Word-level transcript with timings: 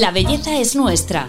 La 0.00 0.10
belleza 0.10 0.58
es 0.58 0.74
nuestra. 0.74 1.28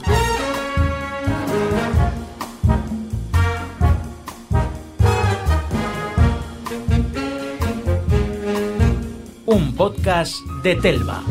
Un 9.46 9.76
podcast 9.76 10.36
de 10.64 10.78
Telva. 10.78 11.22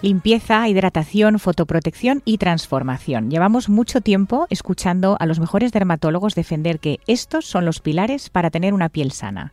Limpieza, 0.00 0.68
hidratación, 0.68 1.40
fotoprotección 1.40 2.22
y 2.24 2.38
transformación. 2.38 3.30
Llevamos 3.30 3.68
mucho 3.68 4.00
tiempo 4.00 4.46
escuchando 4.48 5.16
a 5.18 5.26
los 5.26 5.40
mejores 5.40 5.72
dermatólogos 5.72 6.36
defender 6.36 6.78
que 6.78 7.00
estos 7.08 7.46
son 7.46 7.64
los 7.64 7.80
pilares 7.80 8.30
para 8.30 8.50
tener 8.50 8.72
una 8.74 8.90
piel 8.90 9.10
sana. 9.10 9.52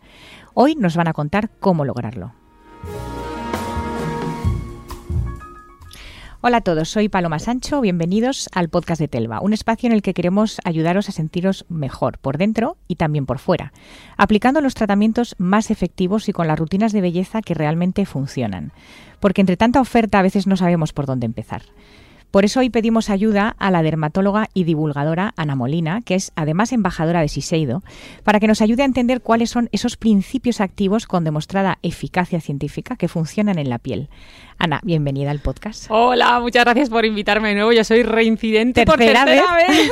Hoy 0.54 0.76
nos 0.76 0.96
van 0.96 1.08
a 1.08 1.14
contar 1.14 1.50
cómo 1.60 1.84
lograrlo. 1.84 2.36
Hola 6.44 6.58
a 6.58 6.62
todos, 6.62 6.90
soy 6.90 7.08
Paloma 7.08 7.38
Sancho, 7.38 7.82
bienvenidos 7.82 8.50
al 8.52 8.68
podcast 8.68 9.00
de 9.00 9.08
Telva, 9.08 9.42
un 9.42 9.54
espacio 9.54 9.86
en 9.86 9.94
el 9.94 10.02
que 10.02 10.16
queremos 10.16 10.60
ayudaros 10.64 11.08
a 11.08 11.12
sentiros 11.12 11.66
mejor 11.70 12.18
por 12.18 12.40
dentro 12.40 12.78
y 12.88 12.96
también 12.96 13.28
por 13.28 13.38
fuera, 13.38 13.74
aplicando 14.18 14.60
los 14.60 14.74
tratamientos 14.74 15.36
más 15.38 15.70
efectivos 15.70 16.28
y 16.30 16.34
con 16.34 16.48
las 16.48 16.58
rutinas 16.58 16.94
de 16.94 17.02
belleza 17.02 17.44
que 17.44 17.54
realmente 17.54 18.08
funcionan, 18.08 18.72
porque 19.20 19.42
entre 19.42 19.56
tanta 19.56 19.82
oferta 19.82 20.18
a 20.18 20.24
veces 20.24 20.48
no 20.48 20.58
sabemos 20.58 20.94
por 20.94 21.06
dónde 21.06 21.28
empezar. 21.28 21.62
Por 22.32 22.46
eso 22.46 22.62
hoy 22.62 22.70
pedimos 22.70 23.10
ayuda 23.10 23.54
a 23.60 23.72
la 23.72 23.84
dermatóloga 23.84 24.48
y 24.54 24.64
divulgadora 24.64 25.34
Ana 25.36 25.58
Molina, 25.58 26.00
que 26.02 26.16
es 26.16 26.32
además 26.38 26.72
embajadora 26.72 27.20
de 27.20 27.28
Siseido, 27.28 27.84
para 28.24 28.40
que 28.40 28.48
nos 28.48 28.62
ayude 28.62 28.84
a 28.84 28.86
entender 28.86 29.20
cuáles 29.20 29.50
son 29.50 29.68
esos 29.74 29.98
principios 29.98 30.62
activos 30.62 31.08
con 31.08 31.26
demostrada 31.26 31.78
eficacia 31.84 32.40
científica 32.40 32.96
que 32.96 33.10
funcionan 33.10 33.60
en 33.60 33.70
la 33.70 33.80
piel. 33.80 34.10
Ana, 34.64 34.80
bienvenida 34.84 35.32
al 35.32 35.40
podcast. 35.40 35.88
Hola, 35.90 36.40
muchas 36.40 36.64
gracias 36.64 36.88
por 36.92 37.04
invitarme 37.04 37.50
de 37.50 37.56
nuevo. 37.56 37.72
Yo 37.72 37.84
soy 37.84 38.04
reincidente 38.04 38.86
por 38.86 39.00
tercera 39.00 39.56
vez. 39.56 39.92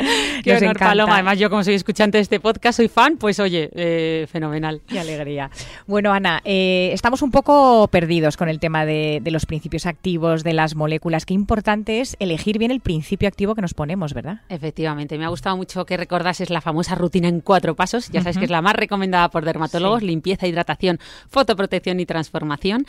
Qué 0.44 0.56
honor, 0.56 0.78
Paloma. 0.78 1.14
Además, 1.14 1.38
yo 1.38 1.50
como 1.50 1.64
soy 1.64 1.74
escuchante 1.74 2.18
de 2.18 2.22
este 2.22 2.38
podcast, 2.40 2.76
soy 2.76 2.88
fan, 2.88 3.16
pues 3.16 3.40
oye, 3.40 3.68
eh, 3.74 4.26
fenomenal. 4.30 4.80
Qué 4.86 5.00
alegría. 5.00 5.50
Bueno, 5.86 6.12
Ana, 6.12 6.40
eh, 6.44 6.90
estamos 6.92 7.22
un 7.22 7.30
poco 7.30 7.88
perdidos 7.88 8.36
con 8.36 8.48
el 8.48 8.60
tema 8.60 8.86
de, 8.86 9.20
de, 9.20 9.30
los 9.32 9.46
principios 9.46 9.84
activos, 9.84 10.44
de 10.44 10.54
las 10.54 10.76
moléculas. 10.76 11.26
Qué 11.26 11.34
importante 11.34 12.00
es 12.00 12.16
elegir 12.20 12.56
bien 12.56 12.70
el 12.70 12.80
principio 12.80 13.28
activo 13.28 13.54
que 13.54 13.62
nos 13.62 13.74
ponemos, 13.74 14.14
¿verdad? 14.14 14.42
Efectivamente. 14.48 15.18
Me 15.18 15.24
ha 15.24 15.28
gustado 15.28 15.56
mucho 15.56 15.84
que 15.84 15.96
recordases 15.96 16.50
la 16.50 16.60
famosa 16.60 16.94
rutina 16.94 17.28
en 17.28 17.40
cuatro 17.40 17.74
pasos. 17.74 18.10
Ya 18.10 18.22
sabes 18.22 18.38
que 18.38 18.44
es 18.44 18.50
la 18.50 18.62
más 18.62 18.76
recomendada 18.76 19.28
por 19.28 19.44
dermatólogos. 19.44 20.00
Sí. 20.00 20.06
Limpieza, 20.06 20.46
hidratación, 20.46 20.98
fotoprotección 21.28 22.00
y 22.00 22.06
transformación. 22.06 22.86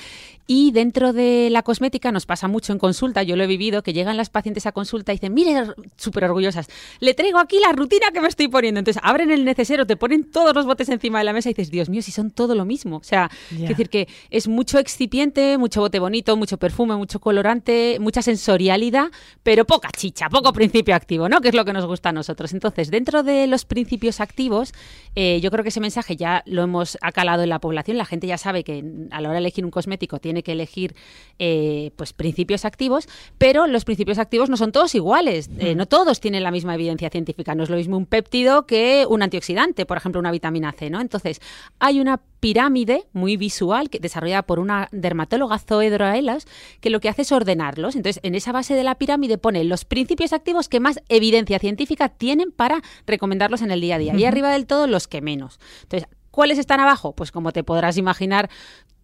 Y 0.54 0.72
dentro 0.72 1.14
de 1.14 1.48
la 1.50 1.64
cosmética 1.64 2.12
nos 2.12 2.26
pasa 2.26 2.50
mucho 2.50 2.74
en 2.74 2.78
consulta, 2.78 3.24
yo 3.24 3.38
lo 3.38 3.46
he 3.46 3.48
vivido, 3.48 3.84
que 3.84 3.94
llegan 3.94 4.18
las 4.18 4.30
pacientes 4.30 4.66
a 4.66 4.74
consulta 4.74 5.14
y 5.14 5.16
dicen, 5.16 5.34
mire, 5.34 5.64
súper 5.96 6.26
orgullosas, 6.26 6.68
le 7.00 7.14
traigo 7.14 7.40
aquí 7.40 7.58
la 7.66 7.72
rutina 7.72 8.08
que 8.14 8.20
me 8.20 8.28
estoy 8.28 8.50
poniendo. 8.50 8.80
Entonces 8.80 9.02
abren 9.02 9.32
el 9.32 9.46
necesero, 9.46 9.88
te 9.88 9.96
ponen 9.96 10.30
todos 10.30 10.54
los 10.54 10.66
botes 10.66 10.90
encima 10.90 11.20
de 11.20 11.24
la 11.24 11.32
mesa 11.32 11.50
y 11.50 11.54
dices, 11.54 11.72
Dios 11.72 11.88
mío, 11.88 12.02
si 12.02 12.12
son 12.12 12.32
todo 12.32 12.54
lo 12.54 12.66
mismo. 12.66 12.98
O 12.98 13.04
sea, 13.04 13.32
yeah. 13.52 13.62
es 13.62 13.70
decir, 13.70 13.88
que 13.88 14.10
es 14.30 14.50
mucho 14.50 14.78
excipiente, 14.78 15.58
mucho 15.58 15.80
bote 15.80 16.00
bonito, 16.00 16.36
mucho 16.36 16.58
perfume, 16.58 16.98
mucho 16.98 17.22
colorante, 17.22 17.98
mucha 18.02 18.22
sensorialidad, 18.22 19.06
pero 19.44 19.64
poca 19.64 19.90
chicha, 19.96 20.28
poco 20.28 20.52
principio 20.52 20.96
activo, 20.96 21.30
¿no? 21.30 21.40
Que 21.40 21.48
es 21.48 21.56
lo 21.56 21.64
que 21.64 21.72
nos 21.72 21.86
gusta 21.86 22.10
a 22.10 22.12
nosotros. 22.12 22.52
Entonces, 22.52 22.92
dentro 22.92 23.24
de 23.24 23.48
los 23.48 23.64
principios 23.64 24.20
activos, 24.20 24.74
eh, 25.16 25.40
yo 25.40 25.50
creo 25.50 25.64
que 25.64 25.70
ese 25.70 25.80
mensaje 25.80 26.18
ya 26.18 26.44
lo 26.46 26.62
hemos 26.62 26.98
acalado 27.00 27.42
en 27.42 27.48
la 27.48 27.60
población, 27.60 27.98
la 27.98 28.04
gente 28.04 28.28
ya 28.28 28.38
sabe 28.38 28.66
que 28.66 28.84
a 29.12 29.22
la 29.22 29.30
hora 29.30 29.36
de 29.36 29.46
elegir 29.46 29.64
un 29.64 29.72
cosmético 29.72 30.20
tiene 30.20 30.41
que 30.44 30.54
elegir 30.54 30.96
eh, 31.40 31.92
pues 31.96 32.14
principios 32.14 32.66
activos, 32.66 33.08
pero 33.38 33.66
los 33.66 33.84
principios 33.84 34.20
activos 34.20 34.50
no 34.50 34.58
son 34.58 34.72
todos 34.72 34.94
iguales, 34.94 35.50
eh, 35.58 35.74
no 35.74 35.88
todos 35.88 36.20
tienen 36.20 36.44
la 36.44 36.52
misma 36.52 36.76
evidencia 36.76 37.10
científica, 37.10 37.56
no 37.56 37.64
es 37.64 37.70
lo 37.70 37.78
mismo 37.78 37.98
un 37.98 38.06
péptido 38.06 38.68
que 38.68 39.06
un 39.10 39.24
antioxidante, 39.24 39.86
por 39.88 39.98
ejemplo, 39.98 40.20
una 40.20 40.32
vitamina 40.32 40.72
C, 40.72 40.90
¿no? 40.90 41.02
Entonces, 41.02 41.42
hay 41.80 42.00
una 42.00 42.22
pirámide 42.40 43.06
muy 43.14 43.38
visual 43.38 43.90
que 43.90 44.00
desarrollada 44.00 44.44
por 44.44 44.60
una 44.60 44.88
dermatóloga 44.92 45.60
Zoe 45.60 45.90
Droelas 45.90 46.46
que 46.80 46.90
lo 46.90 47.00
que 47.00 47.10
hace 47.10 47.24
es 47.24 47.32
ordenarlos. 47.32 47.96
Entonces, 47.96 48.20
en 48.24 48.36
esa 48.36 48.52
base 48.52 48.76
de 48.76 48.84
la 48.84 48.96
pirámide 48.96 49.38
pone 49.38 49.64
los 49.64 49.86
principios 49.86 50.34
activos 50.34 50.70
que 50.70 50.80
más 50.80 51.00
evidencia 51.10 51.60
científica 51.60 52.10
tienen 52.10 52.52
para 52.52 52.82
recomendarlos 53.08 53.62
en 53.62 53.72
el 53.72 53.82
día 53.82 53.96
a 53.96 54.00
día. 54.00 54.14
Uh 54.14 54.16
-huh. 54.16 54.22
Y 54.22 54.26
arriba 54.26 54.52
del 54.52 54.66
todo 54.66 54.88
los 54.88 55.08
que 55.08 55.22
menos. 55.22 55.60
Entonces, 55.84 56.10
¿Cuáles 56.32 56.58
están 56.58 56.80
abajo? 56.80 57.14
Pues 57.14 57.32
como 57.32 57.52
te 57.52 57.64
podrás 57.64 57.98
imaginar, 57.98 58.50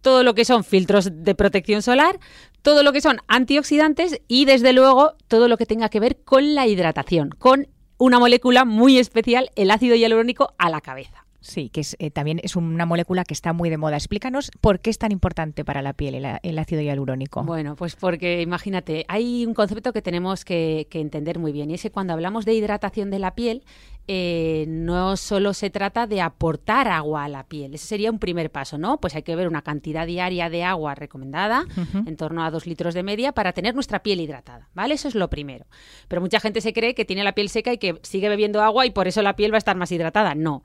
todo 0.00 0.22
lo 0.22 0.34
que 0.34 0.44
son 0.44 0.64
filtros 0.64 1.10
de 1.12 1.34
protección 1.34 1.82
solar, 1.82 2.18
todo 2.62 2.82
lo 2.82 2.92
que 2.92 3.00
son 3.00 3.18
antioxidantes 3.28 4.20
y 4.28 4.44
desde 4.44 4.72
luego 4.72 5.14
todo 5.28 5.48
lo 5.48 5.56
que 5.56 5.66
tenga 5.66 5.88
que 5.88 6.00
ver 6.00 6.22
con 6.24 6.54
la 6.54 6.66
hidratación, 6.66 7.30
con 7.30 7.68
una 7.98 8.18
molécula 8.18 8.64
muy 8.64 8.98
especial, 8.98 9.50
el 9.56 9.70
ácido 9.70 9.96
hialurónico 9.96 10.54
a 10.58 10.70
la 10.70 10.80
cabeza. 10.80 11.27
Sí, 11.48 11.70
que 11.70 11.80
es, 11.80 11.96
eh, 11.98 12.10
también 12.10 12.40
es 12.42 12.56
una 12.56 12.84
molécula 12.84 13.24
que 13.24 13.32
está 13.32 13.54
muy 13.54 13.70
de 13.70 13.78
moda. 13.78 13.96
Explícanos 13.96 14.50
por 14.60 14.80
qué 14.80 14.90
es 14.90 14.98
tan 14.98 15.12
importante 15.12 15.64
para 15.64 15.80
la 15.80 15.94
piel 15.94 16.16
el, 16.16 16.26
el 16.42 16.58
ácido 16.58 16.82
hialurónico. 16.82 17.42
Bueno, 17.42 17.74
pues 17.74 17.96
porque 17.96 18.42
imagínate, 18.42 19.06
hay 19.08 19.46
un 19.46 19.54
concepto 19.54 19.94
que 19.94 20.02
tenemos 20.02 20.44
que, 20.44 20.88
que, 20.90 21.00
entender 21.00 21.38
muy 21.38 21.52
bien 21.52 21.70
y 21.70 21.74
es 21.74 21.82
que 21.82 21.90
cuando 21.90 22.12
hablamos 22.12 22.44
de 22.44 22.52
hidratación 22.52 23.10
de 23.10 23.18
la 23.18 23.34
piel, 23.34 23.64
eh, 24.10 24.64
no 24.68 25.18
solo 25.18 25.52
se 25.52 25.68
trata 25.68 26.06
de 26.06 26.22
aportar 26.22 26.88
agua 26.88 27.24
a 27.24 27.28
la 27.28 27.44
piel, 27.44 27.74
ese 27.74 27.86
sería 27.86 28.10
un 28.10 28.18
primer 28.18 28.50
paso, 28.50 28.78
¿no? 28.78 29.00
Pues 29.00 29.14
hay 29.14 29.22
que 29.22 29.36
ver 29.36 29.48
una 29.48 29.60
cantidad 29.60 30.06
diaria 30.06 30.48
de 30.48 30.64
agua 30.64 30.94
recomendada, 30.94 31.64
uh 31.76 31.80
-huh. 31.80 32.08
en 32.08 32.16
torno 32.16 32.42
a 32.42 32.50
dos 32.50 32.66
litros 32.66 32.94
de 32.94 33.02
media, 33.02 33.32
para 33.32 33.52
tener 33.52 33.74
nuestra 33.74 34.02
piel 34.02 34.20
hidratada, 34.20 34.68
¿vale? 34.72 34.94
Eso 34.94 35.08
es 35.08 35.14
lo 35.14 35.28
primero. 35.28 35.66
Pero 36.08 36.22
mucha 36.22 36.40
gente 36.40 36.62
se 36.62 36.72
cree 36.72 36.94
que 36.94 37.04
tiene 37.04 37.22
la 37.22 37.32
piel 37.32 37.50
seca 37.50 37.70
y 37.70 37.76
que 37.76 38.00
sigue 38.02 38.30
bebiendo 38.30 38.62
agua 38.62 38.86
y 38.86 38.90
por 38.90 39.08
eso 39.08 39.20
la 39.20 39.36
piel 39.36 39.52
va 39.52 39.56
a 39.56 39.58
estar 39.58 39.76
más 39.76 39.92
hidratada. 39.92 40.34
No. 40.34 40.62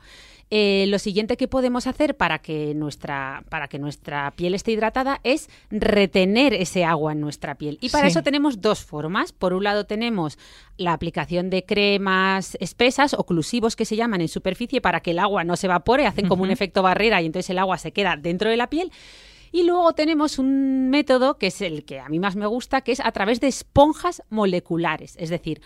Eh, 0.50 0.86
lo 0.88 1.00
siguiente 1.00 1.36
que 1.36 1.48
podemos 1.48 1.88
hacer 1.88 2.16
para 2.16 2.40
que, 2.40 2.76
nuestra, 2.76 3.44
para 3.50 3.68
que 3.68 3.80
nuestra 3.80 4.32
piel 4.36 4.54
esté 4.54 4.72
hidratada 4.72 5.20
es 5.24 5.50
retener 5.72 6.54
ese 6.54 6.86
agua 6.86 7.14
en 7.14 7.22
nuestra 7.22 7.56
piel. 7.56 7.80
Y 7.82 7.90
para 7.90 8.06
sí. 8.06 8.12
eso 8.12 8.24
tenemos 8.24 8.62
dos 8.62 8.84
formas. 8.84 9.32
Por 9.32 9.54
un 9.54 9.64
lado 9.64 9.86
tenemos 9.86 10.38
la 10.78 10.94
aplicación 10.94 11.50
de 11.50 11.66
cremas 11.66 12.56
espesas, 12.60 13.16
oclusivos 13.16 13.76
que 13.76 13.86
se 13.86 13.96
llaman 13.96 14.22
en 14.22 14.28
superficie, 14.28 14.80
para 14.80 15.00
que 15.00 15.12
el 15.12 15.20
agua 15.20 15.44
no 15.44 15.56
se 15.56 15.68
evapore, 15.68 16.06
hacen 16.06 16.28
como 16.28 16.44
uh 16.44 16.46
-huh. 16.46 16.50
un 16.50 16.52
efecto 16.52 16.84
barrera 16.84 17.22
y 17.22 17.26
entonces 17.26 17.50
el 17.50 17.58
agua 17.58 17.78
se 17.78 17.92
queda 17.92 18.16
dentro 18.16 18.50
de 18.50 18.58
la 18.58 18.70
piel. 18.70 18.92
Y 19.52 19.64
luego 19.64 19.94
tenemos 19.94 20.40
un 20.40 20.90
método 20.90 21.38
que 21.38 21.48
es 21.48 21.62
el 21.62 21.86
que 21.86 22.00
a 22.00 22.10
mí 22.10 22.20
más 22.20 22.36
me 22.36 22.48
gusta, 22.48 22.82
que 22.82 22.92
es 22.92 23.00
a 23.00 23.12
través 23.12 23.40
de 23.40 23.48
esponjas 23.48 24.24
moleculares. 24.30 25.16
Es 25.20 25.30
decir, 25.30 25.62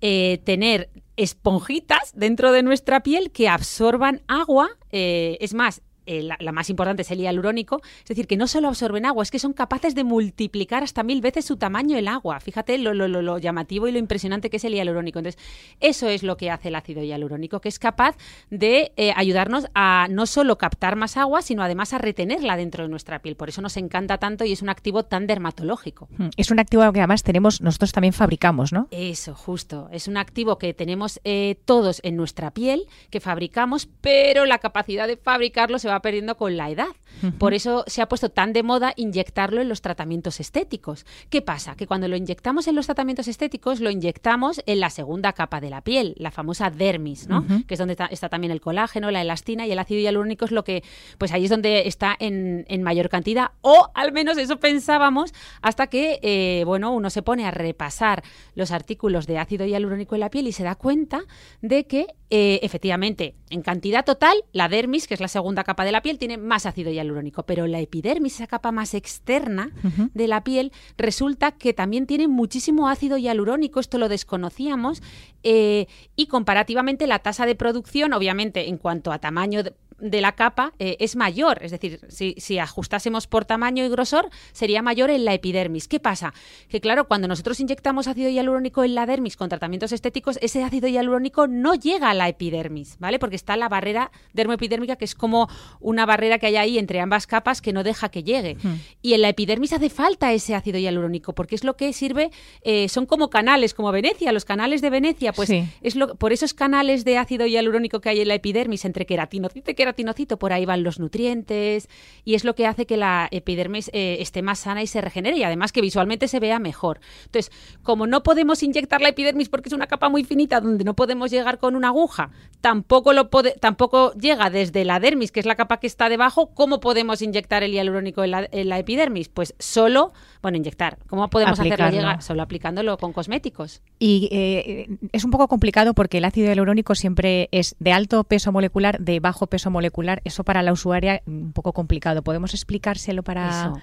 eh, 0.00 0.38
tener 0.44 0.90
esponjitas 1.16 2.12
dentro 2.14 2.52
de 2.52 2.62
nuestra 2.62 3.02
piel 3.02 3.30
que 3.30 3.48
absorban 3.48 4.22
agua. 4.28 4.68
Eh, 4.92 5.38
es 5.40 5.54
más, 5.54 5.82
eh, 6.06 6.22
la, 6.22 6.36
la, 6.40 6.52
más 6.52 6.70
importante 6.70 7.02
es 7.02 7.10
el 7.10 7.18
hialurónico, 7.18 7.80
es 7.98 8.08
decir, 8.08 8.26
que 8.26 8.36
no 8.36 8.46
solo 8.46 8.68
absorben 8.68 9.06
agua, 9.06 9.22
es 9.22 9.30
que 9.30 9.38
son 9.38 9.52
capaces 9.52 9.94
de 9.94 10.04
multiplicar 10.04 10.82
hasta 10.82 11.02
mil 11.02 11.20
veces 11.20 11.44
su 11.44 11.56
tamaño 11.56 11.98
el 11.98 12.08
agua. 12.08 12.40
Fíjate 12.40 12.78
lo, 12.78 12.94
lo, 12.94 13.08
lo, 13.08 13.22
lo, 13.22 13.38
llamativo 13.38 13.88
y 13.88 13.92
lo 13.92 13.98
impresionante 13.98 14.50
que 14.50 14.56
es 14.56 14.64
el 14.64 14.74
hialurónico. 14.74 15.18
Entonces, 15.18 15.40
eso 15.80 16.08
es 16.08 16.22
lo 16.22 16.36
que 16.36 16.50
hace 16.50 16.68
el 16.68 16.74
ácido 16.74 17.02
hialurónico, 17.02 17.60
que 17.60 17.68
es 17.68 17.78
capaz 17.78 18.16
de 18.50 18.92
eh, 18.96 19.12
ayudarnos 19.16 19.66
a 19.74 20.06
no 20.10 20.26
solo 20.26 20.58
captar 20.58 20.96
más 20.96 21.16
agua, 21.16 21.42
sino 21.42 21.62
además 21.62 21.92
a 21.92 21.98
retenerla 21.98 22.56
dentro 22.56 22.84
de 22.84 22.88
nuestra 22.88 23.20
piel. 23.20 23.36
Por 23.36 23.48
eso 23.48 23.62
nos 23.62 23.76
encanta 23.76 24.18
tanto 24.18 24.44
y 24.44 24.52
es 24.52 24.62
un 24.62 24.68
activo 24.68 25.04
tan 25.04 25.26
dermatológico. 25.26 26.08
Hmm, 26.16 26.28
es 26.36 26.50
un 26.50 26.58
activo 26.58 26.90
que 26.92 27.00
además 27.00 27.22
tenemos, 27.22 27.60
nosotros 27.60 27.92
también 27.92 28.12
fabricamos, 28.12 28.72
¿no? 28.72 28.88
Eso, 28.90 29.34
justo. 29.34 29.88
Es 29.92 30.08
un 30.08 30.16
activo 30.16 30.58
que 30.58 30.74
tenemos 30.74 31.20
eh, 31.24 31.56
todos 31.64 32.00
en 32.04 32.16
nuestra 32.16 32.52
piel, 32.52 32.86
que 33.10 33.20
fabricamos, 33.20 33.88
pero 34.00 34.44
la 34.44 34.58
capacidad 34.58 35.06
de 35.06 35.16
fabricarlo 35.16 35.78
se 35.78 35.88
va 35.88 35.95
perdiendo 36.00 36.36
con 36.36 36.56
la 36.56 36.70
edad. 36.70 36.88
Uh 37.22 37.26
-huh. 37.26 37.38
Por 37.38 37.54
eso 37.54 37.84
se 37.86 38.02
ha 38.02 38.08
puesto 38.08 38.28
tan 38.30 38.52
de 38.52 38.62
moda 38.62 38.92
inyectarlo 38.96 39.60
en 39.60 39.68
los 39.68 39.80
tratamientos 39.80 40.40
estéticos. 40.40 41.06
¿Qué 41.30 41.42
pasa? 41.42 41.76
Que 41.76 41.86
cuando 41.86 42.08
lo 42.08 42.16
inyectamos 42.16 42.68
en 42.68 42.74
los 42.74 42.86
tratamientos 42.86 43.28
estéticos, 43.28 43.80
lo 43.80 43.90
inyectamos 43.90 44.62
en 44.66 44.80
la 44.80 44.90
segunda 44.90 45.32
capa 45.32 45.60
de 45.60 45.70
la 45.70 45.82
piel, 45.82 46.14
la 46.18 46.30
famosa 46.30 46.70
dermis, 46.70 47.28
¿no? 47.28 47.38
Uh 47.38 47.44
-huh. 47.44 47.66
Que 47.66 47.74
es 47.74 47.78
donde 47.78 47.92
está, 47.92 48.06
está, 48.06 48.28
también 48.28 48.52
el 48.52 48.60
colágeno, 48.60 49.10
la 49.10 49.22
elastina 49.22 49.66
y 49.66 49.72
el 49.72 49.78
ácido 49.78 50.00
hialurónico 50.00 50.44
es 50.44 50.50
lo 50.50 50.64
que, 50.64 50.82
pues 51.18 51.32
ahí 51.32 51.44
es 51.44 51.50
donde 51.50 51.86
está 51.88 52.14
en, 52.18 52.64
en 52.68 52.82
mayor 52.82 53.08
cantidad, 53.08 53.52
o 53.62 53.88
al 53.94 54.12
menos 54.12 54.36
eso 54.38 54.58
pensábamos, 54.58 55.32
hasta 55.62 55.86
que, 55.86 56.18
eh, 56.22 56.64
bueno, 56.66 56.92
uno 56.92 57.10
se 57.10 57.22
pone 57.22 57.46
a 57.46 57.50
repasar 57.50 58.22
los 58.54 58.70
artículos 58.70 59.26
de 59.26 59.38
ácido 59.38 59.64
hialurónico 59.66 60.14
en 60.14 60.20
la 60.20 60.30
piel 60.30 60.46
y 60.46 60.52
se 60.52 60.64
da 60.64 60.74
cuenta 60.74 61.22
de 61.62 61.86
que, 61.86 62.08
eh, 62.28 62.60
efectivamente, 62.62 63.34
en 63.50 63.62
cantidad 63.62 64.04
total, 64.04 64.36
la 64.52 64.68
dermis, 64.68 65.06
que 65.06 65.14
es 65.14 65.20
la 65.20 65.28
segunda 65.28 65.64
capa 65.64 65.84
de 65.86 65.92
la 65.92 66.02
piel, 66.02 66.18
tiene 66.18 66.36
más 66.36 66.66
ácido 66.66 66.90
hialurónico, 66.90 67.44
pero 67.44 67.66
la 67.66 67.80
epidermis, 67.80 68.34
esa 68.34 68.46
capa 68.46 68.72
más 68.72 68.92
externa 68.92 69.70
uh 69.82 69.88
-huh. 69.88 70.10
de 70.12 70.28
la 70.28 70.44
piel, 70.44 70.72
resulta 70.98 71.52
que 71.52 71.72
también 71.72 72.06
tiene 72.06 72.28
muchísimo 72.28 72.88
ácido 72.88 73.16
hialurónico, 73.16 73.80
esto 73.80 73.96
lo 73.96 74.08
desconocíamos, 74.08 75.02
eh, 75.48 75.86
y 76.16 76.26
comparativamente 76.26 77.06
la 77.06 77.20
tasa 77.20 77.46
de 77.46 77.54
producción, 77.54 78.12
obviamente 78.12 78.68
en 78.68 78.78
cuanto 78.78 79.12
a 79.12 79.20
tamaño 79.20 79.62
de, 79.62 79.74
de 79.98 80.20
la 80.20 80.32
capa 80.32 80.72
eh, 80.78 80.96
es 81.00 81.16
mayor. 81.16 81.58
Es 81.62 81.70
decir, 81.70 82.00
si, 82.08 82.34
si, 82.38 82.58
ajustásemos 82.58 83.26
por 83.26 83.44
tamaño 83.44 83.84
y 83.84 83.88
grosor, 83.88 84.28
sería 84.52 84.82
mayor 84.82 85.10
en 85.10 85.24
la 85.24 85.34
epidermis. 85.34 85.88
¿Qué 85.88 86.00
pasa? 86.00 86.34
Que 86.68 86.80
claro, 86.80 87.08
cuando 87.08 87.28
nosotros 87.28 87.60
inyectamos 87.60 88.08
ácido 88.08 88.28
hialurónico 88.28 88.84
en 88.84 88.94
la 88.94 89.06
dermis 89.06 89.36
con 89.36 89.48
tratamientos 89.48 89.92
estéticos, 89.92 90.38
ese 90.42 90.62
ácido 90.62 90.88
hialurónico 90.88 91.46
no 91.46 91.74
llega 91.74 92.10
a 92.10 92.14
la 92.14 92.28
epidermis, 92.28 92.96
¿vale? 92.98 93.18
Porque 93.18 93.36
está 93.36 93.56
la 93.56 93.68
barrera 93.68 94.10
dermoepidérmica, 94.32 94.96
que 94.96 95.04
es 95.04 95.14
como 95.14 95.48
una 95.80 96.06
barrera 96.06 96.38
que 96.38 96.46
hay 96.46 96.56
ahí 96.56 96.78
entre 96.78 97.00
ambas 97.00 97.26
capas 97.26 97.62
que 97.62 97.72
no 97.72 97.82
deja 97.82 98.08
que 98.08 98.22
llegue. 98.22 98.56
Y 99.02 99.14
en 99.14 99.22
la 99.22 99.30
epidermis 99.30 99.72
hace 99.72 99.90
falta 99.90 100.32
ese 100.32 100.54
ácido 100.54 100.78
hialurónico, 100.78 101.34
porque 101.34 101.54
es 101.54 101.64
lo 101.64 101.76
que 101.76 101.92
sirve, 101.92 102.30
eh, 102.62 102.88
son 102.88 103.06
como 103.06 103.30
canales, 103.30 103.74
como 103.74 103.92
Venecia, 103.92 104.32
los 104.32 104.44
canales 104.44 104.82
de 104.82 104.90
Venecia, 104.90 105.32
pues 105.36 105.50
es 105.50 105.94
lo, 105.94 106.14
por 106.16 106.32
esos 106.32 106.54
canales 106.54 107.04
de 107.04 107.18
ácido 107.18 107.46
hialurónico 107.46 108.00
que 108.00 108.08
hay 108.08 108.20
en 108.20 108.28
la 108.28 108.34
epidermis 108.34 108.84
entre 108.84 109.06
queratinocito 109.06 109.70
y 109.70 109.74
queratinocito, 109.74 110.38
por 110.38 110.52
ahí 110.52 110.64
van 110.64 110.82
los 110.82 110.98
nutrientes, 110.98 111.88
y 112.24 112.34
es 112.34 112.44
lo 112.44 112.54
que 112.54 112.66
hace 112.66 112.86
que 112.86 112.96
la 112.96 113.28
epidermis 113.30 113.90
eh, 113.92 114.16
esté 114.20 114.42
más 114.42 114.60
sana 114.60 114.82
y 114.82 114.86
se 114.86 115.00
regenere, 115.00 115.36
y 115.36 115.42
además 115.42 115.72
que 115.72 115.80
visualmente 115.80 116.28
se 116.28 116.40
vea 116.40 116.58
mejor. 116.58 117.00
Entonces, 117.26 117.52
como 117.82 118.06
no 118.06 118.22
podemos 118.22 118.62
inyectar 118.62 119.00
la 119.00 119.10
epidermis 119.10 119.48
porque 119.48 119.68
es 119.68 119.72
una 119.72 119.86
capa 119.86 120.08
muy 120.08 120.24
finita 120.24 120.60
donde 120.60 120.84
no 120.84 120.94
podemos 120.94 121.30
llegar 121.30 121.58
con 121.58 121.76
una 121.76 121.88
aguja, 121.88 122.30
tampoco, 122.60 123.12
lo 123.12 123.28
tampoco 123.60 124.12
llega 124.14 124.50
desde 124.50 124.84
la 124.84 124.98
dermis, 125.00 125.32
que 125.32 125.40
es 125.40 125.46
la 125.46 125.54
capa 125.54 125.78
que 125.78 125.86
está 125.86 126.08
debajo, 126.08 126.50
¿cómo 126.54 126.80
podemos 126.80 127.22
inyectar 127.22 127.62
el 127.62 127.72
hialurónico 127.72 128.24
en 128.24 128.30
la, 128.30 128.78
epidermis? 128.78 129.28
Pues 129.28 129.54
solo, 129.58 130.12
bueno, 130.42 130.56
inyectar. 130.56 130.98
¿Cómo 131.06 131.28
podemos 131.28 131.58
hacerlo 131.58 131.90
llegar? 131.90 132.22
Solo 132.22 132.42
aplicándolo 132.42 132.98
con 132.98 133.12
cosméticos. 133.12 133.82
Y 133.98 134.28
eh, 134.32 134.88
es 135.12 135.25
un 135.26 135.30
poco 135.30 135.48
complicado 135.48 135.92
porque 135.94 136.18
el 136.18 136.24
ácido 136.24 136.48
hialurónico 136.48 136.94
siempre 136.94 137.48
es 137.52 137.76
de 137.78 137.92
alto 137.92 138.24
peso 138.24 138.52
molecular, 138.52 138.98
de 139.00 139.20
bajo 139.20 139.46
peso 139.46 139.70
molecular. 139.70 140.22
Eso 140.24 140.44
para 140.44 140.62
la 140.62 140.72
usuaria 140.72 141.22
un 141.26 141.52
poco 141.52 141.72
complicado. 141.72 142.22
¿Podemos 142.22 142.54
explicárselo 142.54 143.22
para...? 143.22 143.74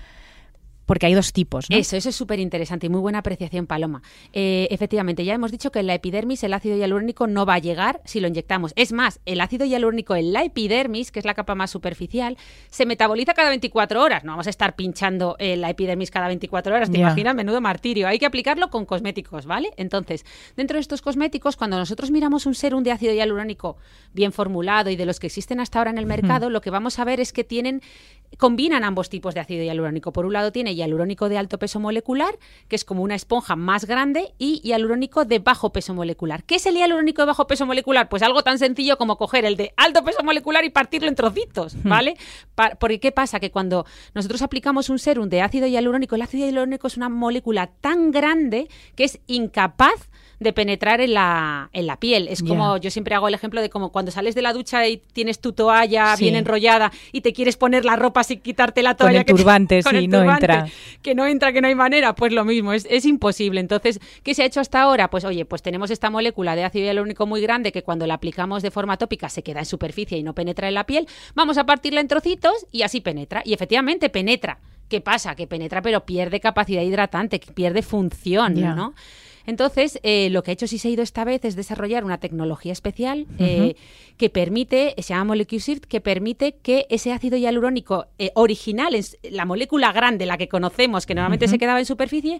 Porque 0.85 1.05
hay 1.05 1.13
dos 1.13 1.33
tipos. 1.33 1.69
¿no? 1.69 1.77
Eso, 1.77 1.95
eso 1.95 2.09
es 2.09 2.15
súper 2.15 2.39
interesante 2.39 2.87
y 2.87 2.89
muy 2.89 2.99
buena 2.99 3.19
apreciación, 3.19 3.67
Paloma. 3.67 4.01
Eh, 4.33 4.67
efectivamente, 4.71 5.25
ya 5.25 5.33
hemos 5.33 5.51
dicho 5.51 5.71
que 5.71 5.79
en 5.79 5.87
la 5.87 5.95
epidermis 5.95 6.43
el 6.43 6.53
ácido 6.53 6.77
hialurónico 6.77 7.27
no 7.27 7.45
va 7.45 7.55
a 7.55 7.59
llegar 7.59 8.01
si 8.05 8.19
lo 8.19 8.27
inyectamos. 8.27 8.73
Es 8.75 8.91
más, 8.91 9.19
el 9.25 9.41
ácido 9.41 9.65
hialurónico 9.65 10.15
en 10.15 10.33
la 10.33 10.43
epidermis, 10.43 11.11
que 11.11 11.19
es 11.19 11.25
la 11.25 11.33
capa 11.33 11.55
más 11.55 11.71
superficial, 11.71 12.37
se 12.69 12.85
metaboliza 12.85 13.33
cada 13.33 13.49
24 13.49 14.01
horas. 14.01 14.23
No 14.23 14.31
vamos 14.33 14.47
a 14.47 14.49
estar 14.49 14.75
pinchando 14.75 15.35
eh, 15.39 15.57
la 15.57 15.69
epidermis 15.69 16.11
cada 16.11 16.27
24 16.27 16.75
horas. 16.75 16.91
¿Te 16.91 16.99
imaginas? 16.99 17.35
Menudo 17.35 17.61
martirio. 17.61 18.07
Hay 18.07 18.19
que 18.19 18.25
aplicarlo 18.25 18.69
con 18.69 18.85
cosméticos, 18.85 19.45
¿vale? 19.45 19.71
Entonces, 19.77 20.25
dentro 20.55 20.75
de 20.75 20.81
estos 20.81 21.01
cosméticos, 21.01 21.55
cuando 21.55 21.77
nosotros 21.77 22.11
miramos 22.11 22.45
un 22.45 22.55
serum 22.55 22.83
de 22.83 22.91
ácido 22.91 23.13
hialurónico 23.13 23.77
bien 24.13 24.31
formulado 24.31 24.89
y 24.89 24.95
de 24.95 25.05
los 25.05 25.19
que 25.19 25.27
existen 25.27 25.59
hasta 25.59 25.79
ahora 25.79 25.91
en 25.91 25.97
el 25.97 26.05
mercado, 26.05 26.49
lo 26.49 26.61
que 26.61 26.69
vamos 26.69 26.99
a 26.99 27.05
ver 27.05 27.19
es 27.19 27.33
que 27.33 27.43
tienen 27.43 27.81
combinan 28.37 28.83
ambos 28.83 29.09
tipos 29.09 29.33
de 29.33 29.41
ácido 29.41 29.63
hialurónico. 29.63 30.11
Por 30.11 30.25
un 30.25 30.33
lado 30.33 30.51
tiene 30.51 30.72
hialurónico 30.75 31.29
de 31.29 31.37
alto 31.37 31.59
peso 31.59 31.79
molecular, 31.79 32.37
que 32.67 32.75
es 32.75 32.85
como 32.85 33.03
una 33.03 33.15
esponja 33.15 33.55
más 33.55 33.85
grande, 33.85 34.33
y 34.37 34.61
hialurónico 34.63 35.25
de 35.25 35.39
bajo 35.39 35.71
peso 35.71 35.93
molecular. 35.93 36.43
¿Qué 36.43 36.55
es 36.55 36.65
el 36.65 36.75
hialurónico 36.75 37.21
de 37.21 37.27
bajo 37.27 37.47
peso 37.47 37.65
molecular? 37.65 38.09
Pues 38.09 38.23
algo 38.23 38.43
tan 38.43 38.59
sencillo 38.59 38.97
como 38.97 39.17
coger 39.17 39.45
el 39.45 39.57
de 39.57 39.73
alto 39.77 40.03
peso 40.03 40.23
molecular 40.23 40.63
y 40.65 40.69
partirlo 40.69 41.07
en 41.07 41.15
trocitos, 41.15 41.75
hmm. 41.75 41.89
¿vale? 41.89 42.17
porque 42.79 42.99
¿qué 42.99 43.11
pasa? 43.11 43.39
Que 43.39 43.51
cuando 43.51 43.85
nosotros 44.13 44.41
aplicamos 44.41 44.89
un 44.89 44.99
serum 44.99 45.29
de 45.29 45.41
ácido 45.41 45.67
hialurónico, 45.67 46.15
el 46.15 46.21
ácido 46.21 46.45
hialurónico 46.45 46.87
es 46.87 46.97
una 46.97 47.09
molécula 47.09 47.67
tan 47.81 48.11
grande 48.11 48.69
que 48.95 49.03
es 49.03 49.19
incapaz 49.27 50.09
de 50.39 50.53
penetrar 50.53 51.01
en 51.01 51.13
la, 51.13 51.69
en 51.73 51.87
la 51.87 51.97
piel. 51.97 52.27
Es 52.27 52.43
como, 52.43 52.77
yo 52.77 52.89
siempre 52.89 53.15
hago 53.15 53.27
el 53.27 53.33
ejemplo 53.33 53.61
de 53.61 53.69
como 53.69 53.91
cuando 53.91 54.11
sales 54.11 54.35
de 54.35 54.41
la 54.41 54.53
ducha 54.53 54.87
y 54.87 54.97
tienes 54.97 55.39
tu 55.39 55.53
toalla 55.53 56.15
bien 56.15 56.35
enrollada 56.35 56.91
y 57.11 57.21
te 57.21 57.33
quieres 57.33 57.57
poner 57.57 57.85
la 57.85 57.95
ropa 57.95 58.23
sin 58.23 58.39
quitarte 58.39 58.83
la 58.83 58.95
toalla. 58.95 59.23
Con 59.25 59.35
el 59.35 59.37
turbante, 59.37 59.81
sí, 59.83 60.07
no 60.07 60.23
entra. 60.23 60.67
Que 61.01 61.15
no 61.15 61.25
entra, 61.25 61.53
que 61.53 61.61
no 61.61 61.67
hay 61.67 61.75
manera. 61.75 62.15
Pues 62.15 62.33
lo 62.33 62.45
mismo, 62.45 62.73
es, 62.73 62.87
es 62.89 63.05
imposible. 63.05 63.59
Entonces, 63.59 63.99
¿qué 64.23 64.33
se 64.33 64.43
ha 64.43 64.45
hecho 64.45 64.59
hasta 64.59 64.81
ahora? 64.81 65.09
Pues 65.09 65.25
oye, 65.25 65.45
pues 65.45 65.61
tenemos 65.61 65.91
esta 65.91 66.09
molécula 66.09 66.55
de 66.55 66.63
ácido 66.63 66.85
hialurónico 66.85 67.25
muy 67.25 67.41
grande 67.41 67.71
que 67.71 67.83
cuando 67.83 68.07
la 68.07 68.15
aplicamos 68.15 68.63
de 68.63 68.71
forma 68.71 68.97
tópica 68.97 69.29
se 69.29 69.43
queda 69.43 69.59
en 69.59 69.65
superficie 69.65 70.17
y 70.17 70.23
no 70.23 70.33
penetra 70.33 70.67
en 70.67 70.73
la 70.73 70.85
piel. 70.85 71.07
Vamos 71.35 71.57
a 71.57 71.65
partirla 71.65 72.01
en 72.01 72.07
trocitos 72.07 72.65
y 72.71 72.81
así 72.81 73.01
penetra. 73.01 73.41
Y 73.45 73.53
efectivamente 73.53 74.09
penetra. 74.09 74.59
¿Qué 74.89 75.01
pasa? 75.01 75.35
Que 75.35 75.47
penetra 75.47 75.81
pero 75.81 76.05
pierde 76.05 76.39
capacidad 76.39 76.81
hidratante, 76.81 77.39
que 77.39 77.51
pierde 77.51 77.81
función, 77.81 78.53
¿no? 78.53 78.93
Entonces, 79.45 79.99
eh, 80.03 80.29
lo 80.29 80.43
que 80.43 80.51
ha 80.51 80.53
hecho 80.53 80.67
Siseido 80.67 81.03
esta 81.03 81.23
vez 81.23 81.43
es 81.43 81.55
desarrollar 81.55 82.05
una 82.05 82.17
tecnología 82.19 82.71
especial 82.71 83.27
eh, 83.39 83.75
que 84.17 84.29
permite, 84.29 84.95
se 84.97 85.13
llama 85.13 85.25
MolecuShift, 85.25 85.85
que 85.85 85.99
permite 86.01 86.55
que 86.61 86.85
ese 86.89 87.11
ácido 87.11 87.37
hialurónico 87.37 88.07
eh, 88.19 88.31
original, 88.35 88.95
la 89.23 89.45
molécula 89.45 89.91
grande, 89.91 90.25
la 90.25 90.37
que 90.37 90.47
conocemos, 90.47 91.05
que 91.05 91.15
normalmente 91.15 91.47
se 91.47 91.57
quedaba 91.57 91.79
en 91.79 91.85
superficie, 91.85 92.39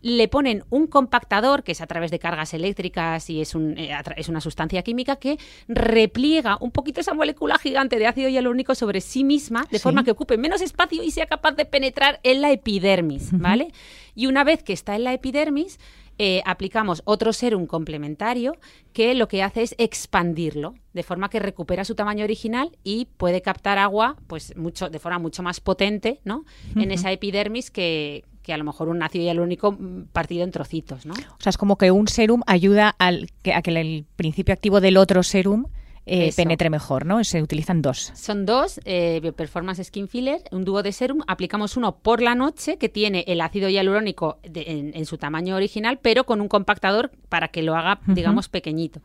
le 0.00 0.28
ponen 0.28 0.64
un 0.68 0.86
compactador, 0.86 1.64
que 1.64 1.72
es 1.72 1.80
a 1.80 1.86
través 1.86 2.10
de 2.10 2.18
cargas 2.18 2.52
eléctricas 2.52 3.30
y 3.30 3.40
es, 3.40 3.54
un, 3.54 3.74
es 3.78 4.28
una 4.28 4.42
sustancia 4.42 4.82
química 4.82 5.16
que 5.16 5.38
repliega 5.66 6.58
un 6.60 6.70
poquito 6.70 7.00
esa 7.00 7.14
molécula 7.14 7.56
gigante 7.58 7.98
de 7.98 8.06
ácido 8.06 8.28
hialurónico 8.28 8.74
sobre 8.74 9.00
sí 9.00 9.24
misma, 9.24 9.66
de 9.70 9.78
forma 9.78 10.04
que 10.04 10.10
ocupe 10.10 10.36
menos 10.36 10.60
espacio 10.60 11.02
y 11.02 11.10
sea 11.10 11.24
capaz 11.26 11.52
de 11.52 11.64
penetrar 11.64 12.20
en 12.22 12.42
la 12.42 12.50
epidermis, 12.52 13.30
¿vale? 13.32 13.68
Y 14.14 14.26
una 14.26 14.44
vez 14.44 14.62
que 14.62 14.74
está 14.74 14.94
en 14.94 15.04
la 15.04 15.14
epidermis, 15.14 15.78
eh, 16.18 16.42
aplicamos 16.44 17.02
otro 17.04 17.32
serum 17.32 17.66
complementario 17.66 18.56
que 18.92 19.14
lo 19.14 19.26
que 19.26 19.42
hace 19.42 19.62
es 19.62 19.74
expandirlo, 19.78 20.74
de 20.92 21.02
forma 21.02 21.28
que 21.28 21.40
recupera 21.40 21.84
su 21.84 21.94
tamaño 21.94 22.24
original 22.24 22.76
y 22.84 23.06
puede 23.16 23.42
captar 23.42 23.78
agua 23.78 24.16
pues 24.28 24.56
mucho, 24.56 24.90
de 24.90 24.98
forma 25.00 25.18
mucho 25.18 25.42
más 25.42 25.60
potente 25.60 26.20
¿no? 26.24 26.44
en 26.76 26.92
esa 26.92 27.10
epidermis 27.10 27.70
que, 27.72 28.24
a 28.46 28.56
lo 28.56 28.64
mejor 28.64 28.88
un 28.88 29.02
ácido 29.02 29.24
hialurónico 29.24 29.72
mm, 29.72 30.04
partido 30.12 30.44
en 30.44 30.52
trocitos, 30.52 31.04
¿no? 31.04 31.14
O 31.14 31.42
sea, 31.42 31.50
es 31.50 31.58
como 31.58 31.76
que 31.76 31.90
un 31.90 32.06
serum 32.06 32.42
ayuda 32.46 32.94
al, 32.98 33.28
a 33.52 33.62
que 33.62 33.70
el 33.70 34.06
principio 34.16 34.52
activo 34.52 34.80
del 34.80 34.96
otro 34.96 35.22
serum 35.22 35.66
eh, 36.06 36.32
penetre 36.36 36.70
mejor, 36.70 37.06
¿no? 37.06 37.22
Se 37.24 37.42
utilizan 37.42 37.80
dos. 37.80 38.12
Son 38.14 38.44
dos, 38.44 38.80
eh, 38.84 39.20
Bioperformance 39.22 39.84
Skin 39.84 40.08
Filler, 40.08 40.42
un 40.50 40.64
dúo 40.64 40.82
de 40.82 40.92
serum. 40.92 41.22
Aplicamos 41.26 41.76
uno 41.76 41.96
por 41.96 42.20
la 42.20 42.34
noche 42.34 42.76
que 42.76 42.88
tiene 42.88 43.24
el 43.26 43.40
ácido 43.40 43.68
hialurónico 43.68 44.38
en, 44.42 45.06
su 45.06 45.18
tamaño 45.18 45.56
original, 45.56 45.98
pero 46.00 46.24
con 46.24 46.40
un 46.40 46.48
compactador 46.48 47.10
para 47.28 47.48
que 47.48 47.62
lo 47.62 47.74
haga, 47.74 48.00
digamos, 48.06 48.48
pequeñito. 48.48 49.00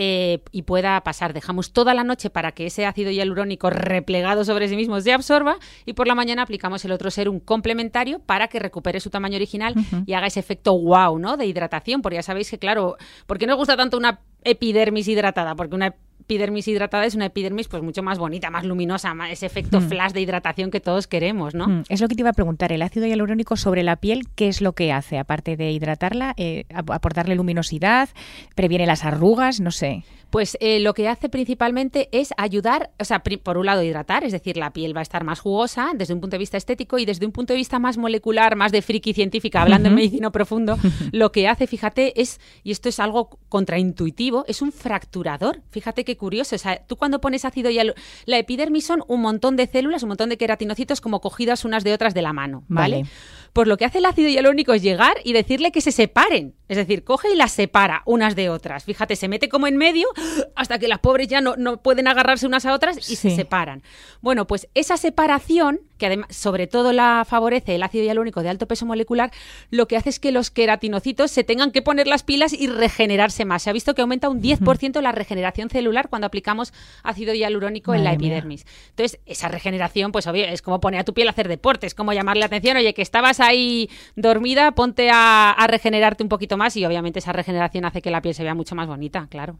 Eh, 0.00 0.38
y 0.52 0.62
pueda 0.62 1.00
pasar. 1.02 1.32
Dejamos 1.32 1.72
toda 1.72 1.92
la 1.92 2.04
noche 2.04 2.30
para 2.30 2.52
que 2.52 2.66
ese 2.66 2.86
ácido 2.86 3.10
hialurónico 3.10 3.68
replegado 3.68 4.44
sobre 4.44 4.68
sí 4.68 4.76
mismo 4.76 5.00
se 5.00 5.12
absorba 5.12 5.58
y 5.86 5.94
por 5.94 6.06
la 6.06 6.14
mañana 6.14 6.42
aplicamos 6.42 6.84
el 6.84 6.92
otro 6.92 7.10
serum 7.10 7.40
complementario 7.40 8.20
para 8.20 8.46
que 8.46 8.60
recupere 8.60 9.00
su 9.00 9.10
tamaño 9.10 9.34
original 9.34 9.74
y 10.06 10.12
haga 10.12 10.28
ese 10.28 10.38
efecto 10.38 10.78
wow, 10.78 11.18
¿no? 11.18 11.36
De 11.36 11.46
hidratación, 11.46 12.00
porque 12.00 12.14
ya 12.14 12.22
sabéis 12.22 12.48
que, 12.48 12.60
claro, 12.60 12.96
¿por 13.26 13.38
qué 13.38 13.48
nos 13.48 13.56
gusta 13.56 13.76
tanto 13.76 13.96
una 13.96 14.20
epidermis 14.44 15.08
hidratada? 15.08 15.56
Porque 15.56 15.74
una 15.74 15.96
epidermis 16.28 16.68
hidratada 16.68 17.06
es 17.06 17.14
una 17.14 17.26
epidermis 17.26 17.68
pues 17.68 17.82
mucho 17.82 18.02
más 18.02 18.18
bonita, 18.18 18.50
más 18.50 18.64
luminosa, 18.64 19.14
más 19.14 19.30
ese 19.30 19.46
efecto 19.46 19.80
mm. 19.80 19.88
flash 19.88 20.12
de 20.12 20.20
hidratación 20.20 20.70
que 20.70 20.78
todos 20.78 21.06
queremos, 21.06 21.54
¿no? 21.54 21.66
Mm, 21.66 21.84
es 21.88 22.02
lo 22.02 22.08
que 22.08 22.14
te 22.14 22.20
iba 22.20 22.30
a 22.30 22.34
preguntar, 22.34 22.70
el 22.70 22.82
ácido 22.82 23.06
hialurónico 23.06 23.56
sobre 23.56 23.82
la 23.82 23.96
piel, 23.96 24.28
¿qué 24.34 24.48
es 24.48 24.60
lo 24.60 24.74
que 24.74 24.92
hace? 24.92 25.18
Aparte 25.18 25.56
de 25.56 25.72
hidratarla, 25.72 26.34
eh, 26.36 26.64
aportarle 26.68 27.34
luminosidad, 27.34 28.10
previene 28.54 28.84
las 28.84 29.06
arrugas, 29.06 29.60
no 29.60 29.70
sé. 29.70 30.04
Pues 30.30 30.58
eh, 30.60 30.78
lo 30.80 30.92
que 30.92 31.08
hace 31.08 31.30
principalmente 31.30 32.10
es 32.12 32.34
ayudar, 32.36 32.90
o 32.98 33.04
sea, 33.04 33.22
por 33.22 33.56
un 33.56 33.64
lado 33.64 33.82
hidratar, 33.82 34.24
es 34.24 34.32
decir, 34.32 34.58
la 34.58 34.74
piel 34.74 34.94
va 34.94 35.00
a 35.00 35.02
estar 35.02 35.24
más 35.24 35.40
jugosa 35.40 35.92
desde 35.94 36.12
un 36.12 36.20
punto 36.20 36.34
de 36.34 36.38
vista 36.38 36.58
estético 36.58 36.98
y 36.98 37.06
desde 37.06 37.24
un 37.24 37.32
punto 37.32 37.54
de 37.54 37.56
vista 37.56 37.78
más 37.78 37.96
molecular, 37.96 38.54
más 38.54 38.70
de 38.70 38.82
friki 38.82 39.14
científica, 39.14 39.62
hablando 39.62 39.88
en 39.88 39.94
medicina 39.94 40.30
profundo, 40.30 40.76
lo 41.12 41.32
que 41.32 41.48
hace, 41.48 41.66
fíjate, 41.66 42.20
es, 42.20 42.40
y 42.62 42.72
esto 42.72 42.90
es 42.90 43.00
algo 43.00 43.38
contraintuitivo, 43.48 44.44
es 44.46 44.60
un 44.60 44.70
fracturador. 44.70 45.62
Fíjate 45.70 46.04
qué 46.04 46.17
curioso, 46.18 46.56
o 46.56 46.58
sea, 46.58 46.84
tú 46.86 46.96
cuando 46.96 47.20
pones 47.20 47.44
ácido 47.44 47.70
hialurónico, 47.70 48.06
la 48.26 48.38
epidermis 48.38 48.84
son 48.84 49.02
un 49.08 49.20
montón 49.20 49.56
de 49.56 49.66
células, 49.66 50.02
un 50.02 50.10
montón 50.10 50.28
de 50.28 50.36
queratinocitos 50.36 51.00
como 51.00 51.20
cogidas 51.20 51.64
unas 51.64 51.84
de 51.84 51.94
otras 51.94 52.14
de 52.14 52.22
la 52.22 52.32
mano, 52.32 52.64
¿vale? 52.68 53.04
Pues 53.52 53.66
lo 53.66 53.76
que 53.76 53.84
hace 53.84 53.98
el 53.98 54.04
ácido 54.04 54.28
hialurónico 54.28 54.74
es 54.74 54.82
llegar 54.82 55.16
y 55.24 55.32
decirle 55.32 55.72
que 55.72 55.80
se 55.80 55.90
separen. 55.90 56.54
Es 56.68 56.76
decir, 56.76 57.02
coge 57.02 57.32
y 57.32 57.36
las 57.36 57.52
separa 57.52 58.02
unas 58.04 58.36
de 58.36 58.50
otras. 58.50 58.84
Fíjate, 58.84 59.16
se 59.16 59.26
mete 59.26 59.48
como 59.48 59.66
en 59.66 59.76
medio 59.76 60.06
hasta 60.54 60.78
que 60.78 60.86
las 60.86 60.98
pobres 60.98 61.28
ya 61.28 61.40
no, 61.40 61.56
no 61.56 61.82
pueden 61.82 62.08
agarrarse 62.08 62.46
unas 62.46 62.66
a 62.66 62.74
otras 62.74 63.10
y 63.10 63.16
se 63.16 63.34
separan. 63.34 63.82
Bueno, 64.20 64.46
pues 64.46 64.68
esa 64.74 64.98
separación, 64.98 65.80
que 65.96 66.06
además 66.06 66.36
sobre 66.36 66.66
todo 66.66 66.92
la 66.92 67.24
favorece 67.26 67.74
el 67.74 67.82
ácido 67.82 68.04
hialurónico 68.04 68.42
de 68.42 68.50
alto 68.50 68.68
peso 68.68 68.84
molecular, 68.84 69.32
lo 69.70 69.88
que 69.88 69.96
hace 69.96 70.10
es 70.10 70.20
que 70.20 70.30
los 70.30 70.50
queratinocitos 70.50 71.30
se 71.30 71.42
tengan 71.42 71.72
que 71.72 71.80
poner 71.80 72.06
las 72.06 72.22
pilas 72.22 72.52
y 72.52 72.66
regenerarse 72.66 73.46
más. 73.46 73.62
Se 73.62 73.70
ha 73.70 73.72
visto 73.72 73.94
que 73.94 74.02
aumenta 74.02 74.28
un 74.28 74.42
10% 74.42 75.00
la 75.00 75.12
regeneración 75.12 75.70
celular 75.70 76.07
cuando 76.08 76.26
aplicamos 76.26 76.72
ácido 77.02 77.34
hialurónico 77.34 77.94
en 77.94 78.04
la 78.04 78.12
epidermis. 78.12 78.66
Entonces, 78.90 79.20
esa 79.26 79.48
regeneración, 79.48 80.12
pues 80.12 80.26
obvio, 80.26 80.44
es 80.44 80.62
como 80.62 80.80
poner 80.80 81.00
a 81.00 81.04
tu 81.04 81.14
piel 81.14 81.28
a 81.28 81.30
hacer 81.30 81.48
deporte, 81.48 81.86
es 81.86 81.94
como 81.94 82.12
llamarle 82.12 82.40
la 82.40 82.46
atención, 82.46 82.76
oye, 82.76 82.94
que 82.94 83.02
estabas 83.02 83.40
ahí 83.40 83.90
dormida, 84.16 84.72
ponte 84.72 85.10
a, 85.12 85.54
regenerarte 85.68 86.22
un 86.22 86.28
poquito 86.28 86.56
más 86.56 86.76
y 86.76 86.86
obviamente 86.86 87.18
esa 87.18 87.32
regeneración 87.32 87.84
hace 87.84 88.00
que 88.00 88.10
la 88.10 88.22
piel 88.22 88.34
se 88.34 88.42
vea 88.42 88.54
mucho 88.54 88.74
más 88.74 88.86
bonita, 88.86 89.26
claro. 89.28 89.58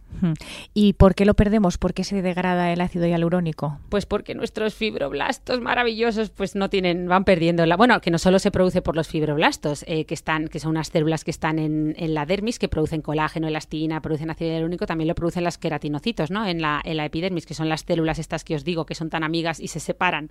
¿Y 0.72 0.94
por 0.94 1.14
qué 1.14 1.26
lo 1.26 1.34
perdemos? 1.34 1.76
¿Por 1.76 1.92
qué 1.92 2.02
se 2.04 2.22
degrada 2.22 2.72
el 2.72 2.80
ácido 2.80 3.06
hialurónico? 3.06 3.78
Pues 3.90 4.06
porque 4.06 4.34
nuestros 4.34 4.74
fibroblastos 4.74 5.60
maravillosos 5.60 6.30
pues 6.30 6.56
no 6.56 6.70
tienen, 6.70 7.08
van 7.08 7.24
perdiendo 7.24 7.64
la... 7.66 7.76
Bueno, 7.76 8.00
que 8.00 8.10
no 8.10 8.18
solo 8.18 8.38
se 8.38 8.50
produce 8.50 8.82
por 8.82 8.96
los 8.96 9.08
fibroblastos, 9.08 9.84
eh, 9.86 10.04
que 10.04 10.14
están, 10.14 10.48
que 10.48 10.60
son 10.60 10.70
unas 10.70 10.88
células 10.88 11.24
que 11.24 11.30
están 11.30 11.58
en, 11.58 11.94
la 12.14 12.26
dermis, 12.26 12.58
que 12.58 12.68
producen 12.68 13.02
colágeno, 13.02 13.48
elastina, 13.48 14.00
producen 14.00 14.30
ácido 14.30 14.50
hialurónico, 14.50 14.86
también 14.86 15.08
lo 15.08 15.14
producen 15.14 15.44
las 15.44 15.58
queratinocitos, 15.58 16.30
¿no? 16.30 16.37
En 16.46 16.60
la, 16.60 16.80
en 16.84 16.96
la 16.96 17.04
epidermis, 17.04 17.46
que 17.46 17.54
son 17.54 17.68
las 17.68 17.82
células 17.82 18.18
estas 18.18 18.44
que 18.44 18.54
os 18.54 18.64
digo, 18.64 18.86
que 18.86 18.94
son 18.94 19.10
tan 19.10 19.22
amigas 19.24 19.60
y 19.60 19.68
se 19.68 19.80
separan. 19.80 20.30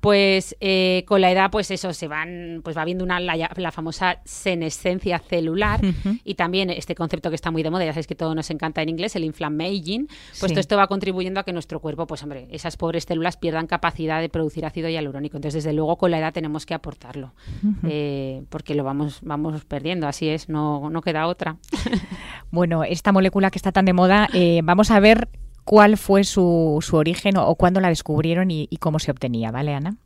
Pues 0.00 0.56
eh, 0.60 1.04
con 1.06 1.20
la 1.20 1.30
edad, 1.30 1.50
pues 1.50 1.70
eso, 1.70 1.92
se 1.92 2.08
van, 2.08 2.60
pues 2.64 2.76
va 2.76 2.84
viendo 2.84 3.04
una, 3.04 3.20
la, 3.20 3.72
famosa 3.72 4.20
senescencia 4.24 5.18
celular 5.18 5.80
y 6.24 6.34
también 6.34 6.70
este 6.70 6.94
concepto 6.94 7.30
que 7.30 7.36
está 7.36 7.50
muy 7.50 7.62
de 7.62 7.70
moda, 7.70 7.84
ya 7.84 7.92
sabéis 7.92 8.06
que 8.06 8.14
todo 8.14 8.34
nos 8.34 8.50
encanta 8.50 8.82
en 8.82 8.88
inglés, 8.88 9.16
el 9.16 9.24
inflammaging, 9.24 10.08
pues 10.40 10.52
todo 10.52 10.60
esto 10.60 10.76
va 10.76 10.86
contribuyendo 10.86 11.40
a 11.40 11.42
que 11.44 11.52
nuestro 11.52 11.80
cuerpo, 11.80 12.06
pues 12.06 12.22
hombre, 12.22 12.48
esas 12.50 12.76
pobres 12.76 13.04
células 13.04 13.36
pierdan 13.36 13.66
capacidad 13.66 14.20
de 14.20 14.28
producir 14.28 14.64
ácido 14.64 14.88
hialurónico. 14.88 15.36
Entonces, 15.36 15.64
desde 15.64 15.74
luego, 15.74 15.96
con 15.96 16.10
la 16.10 16.18
edad 16.18 16.32
tenemos 16.32 16.66
que 16.66 16.74
aportarlo, 16.74 17.34
eh, 17.84 18.44
porque 18.48 18.74
lo 18.74 18.84
vamos, 18.84 19.20
vamos 19.22 19.64
perdiendo, 19.64 20.06
así 20.06 20.28
es, 20.28 20.48
no, 20.48 20.90
no 20.90 21.02
queda 21.02 21.26
otra. 21.26 21.56
bueno, 22.50 22.84
esta 22.84 23.12
molécula 23.12 23.50
que 23.50 23.58
está 23.58 23.72
tan 23.72 23.84
de 23.84 23.92
moda, 23.92 24.28
eh, 24.32 24.60
vamos 24.64 24.90
a 24.90 25.00
ver 25.00 25.28
cuál 25.66 25.98
fue 25.98 26.24
su, 26.24 26.78
su 26.80 26.96
origen 26.96 27.36
o, 27.36 27.54
cuándo 27.56 27.80
la 27.80 27.88
descubrieron 27.88 28.50
y, 28.50 28.68
y 28.70 28.78
cómo 28.78 28.98
se 28.98 29.10
obtenía, 29.10 29.50
¿vale, 29.50 29.74
Ana? 29.74 29.96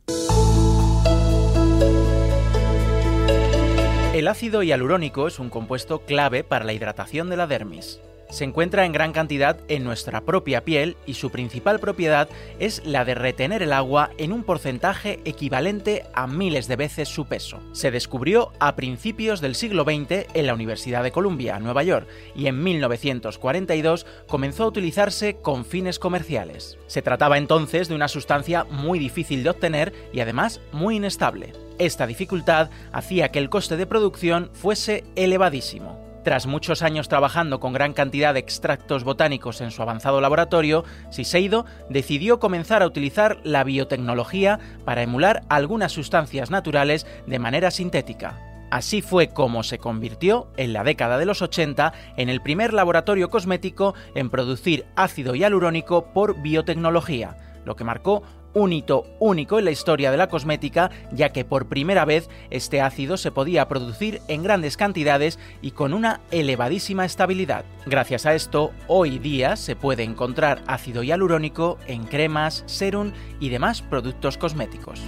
El 4.13 4.27
ácido 4.27 4.61
hialurónico 4.63 5.27
es 5.27 5.39
un 5.39 5.49
compuesto 5.49 5.99
clave 5.99 6.43
para 6.43 6.65
la 6.65 6.73
hidratación 6.73 7.29
de 7.29 7.37
la 7.37 7.47
dermis 7.47 8.01
se 8.31 8.45
encuentra 8.45 8.85
en 8.85 8.93
gran 8.93 9.11
cantidad 9.11 9.59
en 9.67 9.83
nuestra 9.83 10.21
propia 10.21 10.65
piel 10.65 10.97
y 11.05 11.13
su 11.13 11.29
principal 11.29 11.79
propiedad 11.79 12.29
es 12.59 12.83
la 12.85 13.05
de 13.05 13.13
retener 13.13 13.61
el 13.61 13.73
agua 13.73 14.09
en 14.17 14.31
un 14.31 14.43
porcentaje 14.43 15.19
equivalente 15.25 16.05
a 16.13 16.25
miles 16.25 16.67
de 16.67 16.77
veces 16.77 17.09
su 17.09 17.25
peso. 17.25 17.59
Se 17.73 17.91
descubrió 17.91 18.51
a 18.59 18.75
principios 18.75 19.41
del 19.41 19.55
siglo 19.55 19.83
XX 19.83 20.25
en 20.33 20.47
la 20.47 20.53
Universidad 20.53 21.03
de 21.03 21.11
Columbia, 21.11 21.59
Nueva 21.59 21.83
York, 21.83 22.07
y 22.35 22.47
en 22.47 22.63
1942 22.63 24.07
comenzó 24.27 24.63
a 24.63 24.67
utilizarse 24.67 25.37
con 25.41 25.65
fines 25.65 25.99
comerciales. 25.99 26.77
Se 26.87 27.01
trataba 27.01 27.37
entonces 27.37 27.89
de 27.89 27.95
una 27.95 28.07
sustancia 28.07 28.63
muy 28.63 28.97
difícil 28.97 29.43
de 29.43 29.49
obtener 29.49 29.93
y 30.13 30.21
además 30.21 30.61
muy 30.71 30.95
inestable. 30.95 31.53
Esta 31.79 32.07
dificultad 32.07 32.69
hacía 32.93 33.29
que 33.29 33.39
el 33.39 33.49
coste 33.49 33.75
de 33.75 33.87
producción 33.87 34.49
fuese 34.53 35.03
elevadísimo. 35.15 36.00
Tras 36.23 36.45
muchos 36.45 36.83
años 36.83 37.09
trabajando 37.09 37.59
con 37.59 37.73
gran 37.73 37.93
cantidad 37.93 38.33
de 38.35 38.39
extractos 38.39 39.03
botánicos 39.03 39.59
en 39.59 39.71
su 39.71 39.81
avanzado 39.81 40.21
laboratorio, 40.21 40.83
Siseido 41.09 41.65
decidió 41.89 42.39
comenzar 42.39 42.83
a 42.83 42.87
utilizar 42.87 43.39
la 43.43 43.63
biotecnología 43.63 44.59
para 44.85 45.01
emular 45.01 45.41
algunas 45.49 45.91
sustancias 45.91 46.51
naturales 46.51 47.07
de 47.25 47.39
manera 47.39 47.71
sintética. 47.71 48.39
Así 48.69 49.01
fue 49.01 49.29
como 49.29 49.63
se 49.63 49.79
convirtió, 49.79 50.47
en 50.57 50.73
la 50.73 50.83
década 50.83 51.17
de 51.17 51.25
los 51.25 51.41
80, 51.41 51.91
en 52.17 52.29
el 52.29 52.41
primer 52.41 52.71
laboratorio 52.71 53.29
cosmético 53.29 53.95
en 54.15 54.29
producir 54.29 54.85
ácido 54.95 55.35
hialurónico 55.35 56.13
por 56.13 56.41
biotecnología, 56.41 57.35
lo 57.65 57.75
que 57.75 57.83
marcó 57.83 58.23
un 58.53 58.73
hito 58.73 59.05
único 59.19 59.59
en 59.59 59.65
la 59.65 59.71
historia 59.71 60.11
de 60.11 60.17
la 60.17 60.27
cosmética, 60.27 60.91
ya 61.11 61.29
que 61.29 61.45
por 61.45 61.67
primera 61.67 62.05
vez 62.05 62.29
este 62.49 62.81
ácido 62.81 63.17
se 63.17 63.31
podía 63.31 63.67
producir 63.67 64.21
en 64.27 64.43
grandes 64.43 64.77
cantidades 64.77 65.39
y 65.61 65.71
con 65.71 65.93
una 65.93 66.21
elevadísima 66.31 67.05
estabilidad. 67.05 67.65
Gracias 67.85 68.25
a 68.25 68.35
esto, 68.35 68.71
hoy 68.87 69.19
día 69.19 69.55
se 69.55 69.75
puede 69.75 70.03
encontrar 70.03 70.61
ácido 70.67 71.03
hialurónico 71.03 71.77
en 71.87 72.03
cremas, 72.03 72.63
serum 72.65 73.11
y 73.39 73.49
demás 73.49 73.81
productos 73.81 74.37
cosméticos. 74.37 75.01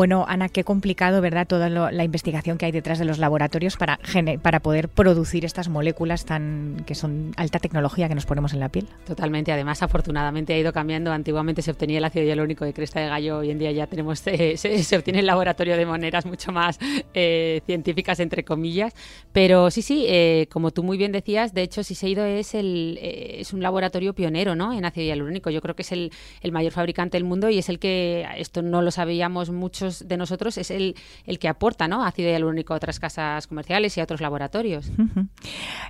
Bueno, 0.00 0.24
Ana, 0.26 0.48
qué 0.48 0.64
complicado, 0.64 1.20
¿verdad? 1.20 1.46
Toda 1.46 1.68
la 1.68 2.04
investigación 2.04 2.56
que 2.56 2.64
hay 2.64 2.72
detrás 2.72 2.98
de 2.98 3.04
los 3.04 3.18
laboratorios 3.18 3.76
para, 3.76 4.00
para 4.40 4.60
poder 4.60 4.88
producir 4.88 5.44
estas 5.44 5.68
moléculas 5.68 6.24
tan 6.24 6.82
que 6.86 6.94
son 6.94 7.34
alta 7.36 7.58
tecnología 7.58 8.08
que 8.08 8.14
nos 8.14 8.24
ponemos 8.24 8.54
en 8.54 8.60
la 8.60 8.70
piel. 8.70 8.88
Totalmente. 9.04 9.52
Además, 9.52 9.82
afortunadamente 9.82 10.54
ha 10.54 10.58
ido 10.58 10.72
cambiando. 10.72 11.12
Antiguamente 11.12 11.60
se 11.60 11.70
obtenía 11.70 11.98
el 11.98 12.04
ácido 12.06 12.24
hialurónico 12.24 12.64
de 12.64 12.72
cresta 12.72 12.98
de 12.98 13.08
gallo. 13.08 13.40
Hoy 13.40 13.50
en 13.50 13.58
día 13.58 13.72
ya 13.72 13.88
tenemos 13.88 14.22
eh, 14.26 14.56
se, 14.56 14.96
obtiene 14.96 15.18
el 15.18 15.26
laboratorio 15.26 15.76
de 15.76 15.84
maneras 15.84 16.24
mucho 16.24 16.50
más 16.50 16.78
eh, 17.12 17.60
científicas, 17.66 18.20
entre 18.20 18.42
comillas. 18.42 18.94
Pero 19.32 19.70
sí, 19.70 19.82
sí, 19.82 20.06
eh, 20.08 20.46
como 20.50 20.70
tú 20.70 20.82
muy 20.82 20.96
bien 20.96 21.12
decías, 21.12 21.52
de 21.52 21.60
hecho, 21.60 21.84
Siseido 21.84 22.24
es 22.24 22.54
el 22.54 22.98
es 23.02 23.52
un 23.52 23.62
laboratorio 23.62 24.14
pionero, 24.14 24.54
¿no? 24.54 24.72
En 24.72 24.86
ácido 24.86 25.04
hialurónico. 25.04 25.50
Yo 25.50 25.60
creo 25.60 25.76
que 25.76 25.82
es 25.82 25.92
el, 25.92 26.10
el 26.40 26.52
mayor 26.52 26.72
fabricante 26.72 27.18
del 27.18 27.24
mundo 27.24 27.50
y 27.50 27.58
es 27.58 27.68
el 27.68 27.78
que 27.78 28.26
esto 28.38 28.62
no 28.62 28.80
lo 28.80 28.90
sabíamos 28.92 29.50
de 29.98 30.16
nosotros 30.16 30.56
es 30.58 30.70
el, 30.70 30.94
el 31.26 31.38
que 31.38 31.48
aporta 31.48 31.88
¿no? 31.88 32.04
ácido 32.04 32.30
hialurónico 32.30 32.74
a 32.74 32.76
otras 32.76 33.00
casas 33.00 33.46
comerciales 33.46 33.96
y 33.96 34.00
a 34.00 34.04
otros 34.04 34.20
laboratorios. 34.20 34.90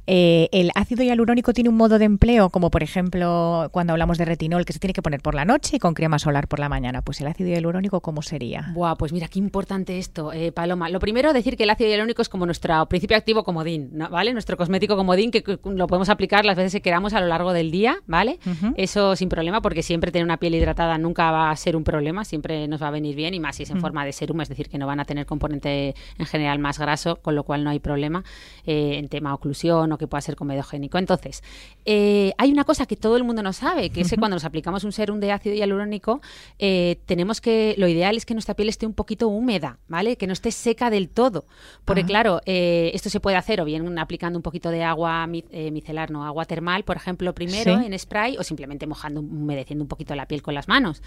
Eh, 0.07 0.49
el 0.53 0.71
ácido 0.75 1.05
hialurónico 1.05 1.53
tiene 1.53 1.71
un 1.71 1.77
modo 1.77 1.99
de 1.99 2.05
empleo, 2.05 2.51
como 2.51 2.71
por 2.71 2.83
ejemplo 2.83 3.69
cuando 3.73 3.93
hablamos 3.93 4.19
de 4.19 4.25
retinol, 4.25 4.65
que 4.65 4.73
se 4.73 4.79
tiene 4.79 4.93
que 4.93 5.03
poner 5.03 5.21
por 5.21 5.35
la 5.35 5.45
noche 5.45 5.77
y 5.77 5.79
con 5.79 5.95
crema 5.95 6.19
solar 6.19 6.49
por 6.49 6.59
la 6.59 6.69
mañana. 6.69 7.03
Pues 7.03 7.21
el 7.21 7.27
ácido 7.27 7.51
hialurónico, 7.51 8.01
¿cómo 8.01 8.23
sería? 8.23 8.71
Buah, 8.75 8.97
pues 8.97 9.13
mira, 9.13 9.29
qué 9.29 9.39
importante 9.39 9.99
esto, 9.99 10.33
eh, 10.33 10.53
Paloma. 10.53 10.89
Lo 10.89 11.01
primero, 11.01 11.33
decir 11.33 11.57
que 11.57 11.65
el 11.65 11.71
ácido 11.71 11.91
hialurónico 11.91 12.23
es 12.23 12.29
como 12.29 12.47
nuestro 12.47 12.87
principio 12.87 13.17
activo 13.17 13.45
comodín, 13.45 13.91
¿vale? 14.11 14.33
Nuestro 14.33 14.57
cosmético 14.57 14.97
comodín 14.97 15.31
que 15.31 15.43
lo 15.65 15.87
podemos 15.87 16.09
aplicar 16.09 16.45
las 16.45 16.57
veces 16.57 16.73
que 16.73 16.83
queramos 16.83 17.13
a 17.15 17.21
lo 17.21 17.27
largo 17.27 17.53
del 17.53 17.71
día, 17.71 17.99
¿vale? 18.07 18.39
Eso 18.77 19.17
sin 19.17 19.29
problema, 19.29 19.61
porque 19.61 19.83
siempre 19.83 20.13
tener 20.13 20.25
una 20.25 20.39
piel 20.39 20.55
hidratada 20.55 20.99
nunca 20.99 21.31
va 21.31 21.51
a 21.51 21.57
ser 21.57 21.77
un 21.77 21.85
problema, 21.85 22.25
siempre 22.25 22.69
nos 22.69 22.83
va 22.83 22.89
a 22.89 22.91
venir 22.91 23.17
bien 23.17 23.35
y 23.35 23.41
más 23.41 23.57
si 23.57 23.65
es 23.65 23.71
en 23.71 23.80
forma 23.81 24.05
de 24.05 24.13
serum, 24.13 24.41
es 24.41 24.49
decir, 24.49 24.69
que 24.69 24.79
no 24.79 24.87
van 24.87 25.01
a 25.01 25.05
tener 25.05 25.27
componente 25.27 25.95
en 26.19 26.27
general 26.27 26.59
más 26.59 26.79
graso, 26.79 27.17
con 27.17 27.35
lo 27.35 27.45
cual 27.45 27.65
no 27.65 27.71
hay 27.71 27.79
problema 27.79 28.25
eh, 28.67 28.97
en 28.99 29.09
tema 29.09 29.35
oclusión 29.35 29.93
o 29.93 29.99
que 29.99 30.07
pueda 30.07 30.21
ser 30.21 30.37
comedogénico. 30.37 30.99
Entonces, 30.99 31.43
eh, 31.85 32.33
hay 32.39 32.53
una 32.53 32.65
cosa 32.65 32.87
que 32.87 32.97
todo 32.97 33.17
el 33.17 33.25
mundo 33.25 33.43
no 33.43 33.53
sabe, 33.53 33.91
que 33.91 34.03
es 34.03 34.11
que 34.11 34.17
cuando 34.17 34.37
nos 34.37 34.45
aplicamos 34.45 34.85
un 34.85 34.93
serum 34.93 35.21
de 35.21 35.33
ácido 35.33 35.55
hialurónico, 35.55 36.21
eh, 36.59 36.99
tenemos 37.07 37.41
que, 37.41 37.75
lo 37.79 37.89
ideal 37.89 38.17
es 38.17 38.27
que 38.27 38.35
nuestra 38.35 38.55
piel 38.55 38.69
esté 38.69 38.87
un 38.87 38.95
poquito 38.95 39.29
húmeda, 39.29 39.79
¿vale? 39.89 40.17
Que 40.17 40.27
no 40.27 40.33
esté 40.33 40.51
seca 40.53 40.91
del 40.91 41.09
todo. 41.09 41.45
Porque, 41.85 42.05
claro, 42.05 42.41
esto 42.45 43.11
se 43.11 43.21
puede 43.21 43.37
hacer 43.37 43.61
o 43.61 43.65
bien 43.65 43.99
aplicando 43.99 44.39
un 44.39 44.43
poquito 44.43 44.71
de 44.71 44.85
agua 44.85 45.27
micelar, 45.27 46.11
no 46.11 46.25
agua 46.25 46.45
termal, 46.45 46.85
por 46.85 46.97
ejemplo, 46.97 47.35
primero 47.35 47.81
en 47.81 47.99
spray 47.99 48.37
o 48.39 48.43
simplemente 48.43 48.87
mojando, 48.87 49.21
humedeciendo 49.21 49.85
un 49.85 49.89
poquito 49.89 50.15
la 50.15 50.27
piel 50.27 50.43
con 50.43 50.55
las 50.55 50.69
manos. 50.69 51.03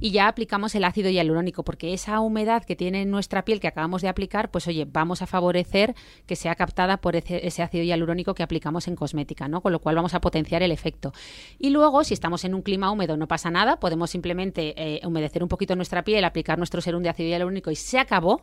Y 0.00 0.10
ya 0.10 0.28
aplicamos 0.28 0.74
el 0.74 0.84
ácido 0.84 1.10
hialurónico, 1.10 1.62
porque 1.62 1.92
esa 1.92 2.17
humedad 2.20 2.64
que 2.64 2.76
tiene 2.76 3.04
nuestra 3.04 3.44
piel 3.44 3.60
que 3.60 3.68
acabamos 3.68 4.02
de 4.02 4.08
aplicar, 4.08 4.50
pues 4.50 4.66
oye, 4.66 4.86
vamos 4.90 5.22
a 5.22 5.26
favorecer 5.26 5.94
que 6.26 6.36
sea 6.36 6.54
captada 6.54 6.98
por 6.98 7.16
ese, 7.16 7.62
ácido 7.62 7.84
hialurónico 7.84 8.34
que 8.34 8.42
aplicamos 8.42 8.88
en 8.88 8.96
cosmética, 8.96 9.48
¿no? 9.48 9.60
Con 9.60 9.72
lo 9.72 9.80
cual 9.80 9.96
vamos 9.96 10.14
a 10.14 10.20
potenciar 10.20 10.62
el 10.62 10.72
efecto. 10.72 11.12
Y 11.58 11.70
luego, 11.70 12.04
si 12.04 12.14
estamos 12.14 12.44
en 12.44 12.54
un 12.54 12.62
clima 12.62 12.90
húmedo, 12.90 13.16
no 13.16 13.28
pasa 13.28 13.50
nada, 13.50 13.78
podemos 13.78 14.10
simplemente 14.10 14.74
eh, 14.76 15.00
humedecer 15.06 15.42
un 15.42 15.48
poquito 15.48 15.76
nuestra 15.76 16.04
piel, 16.04 16.24
aplicar 16.24 16.58
nuestro 16.58 16.80
serum 16.80 17.02
de 17.02 17.10
ácido 17.10 17.28
hialurónico 17.28 17.70
y 17.70 17.76
se 17.76 17.98
acabó. 17.98 18.42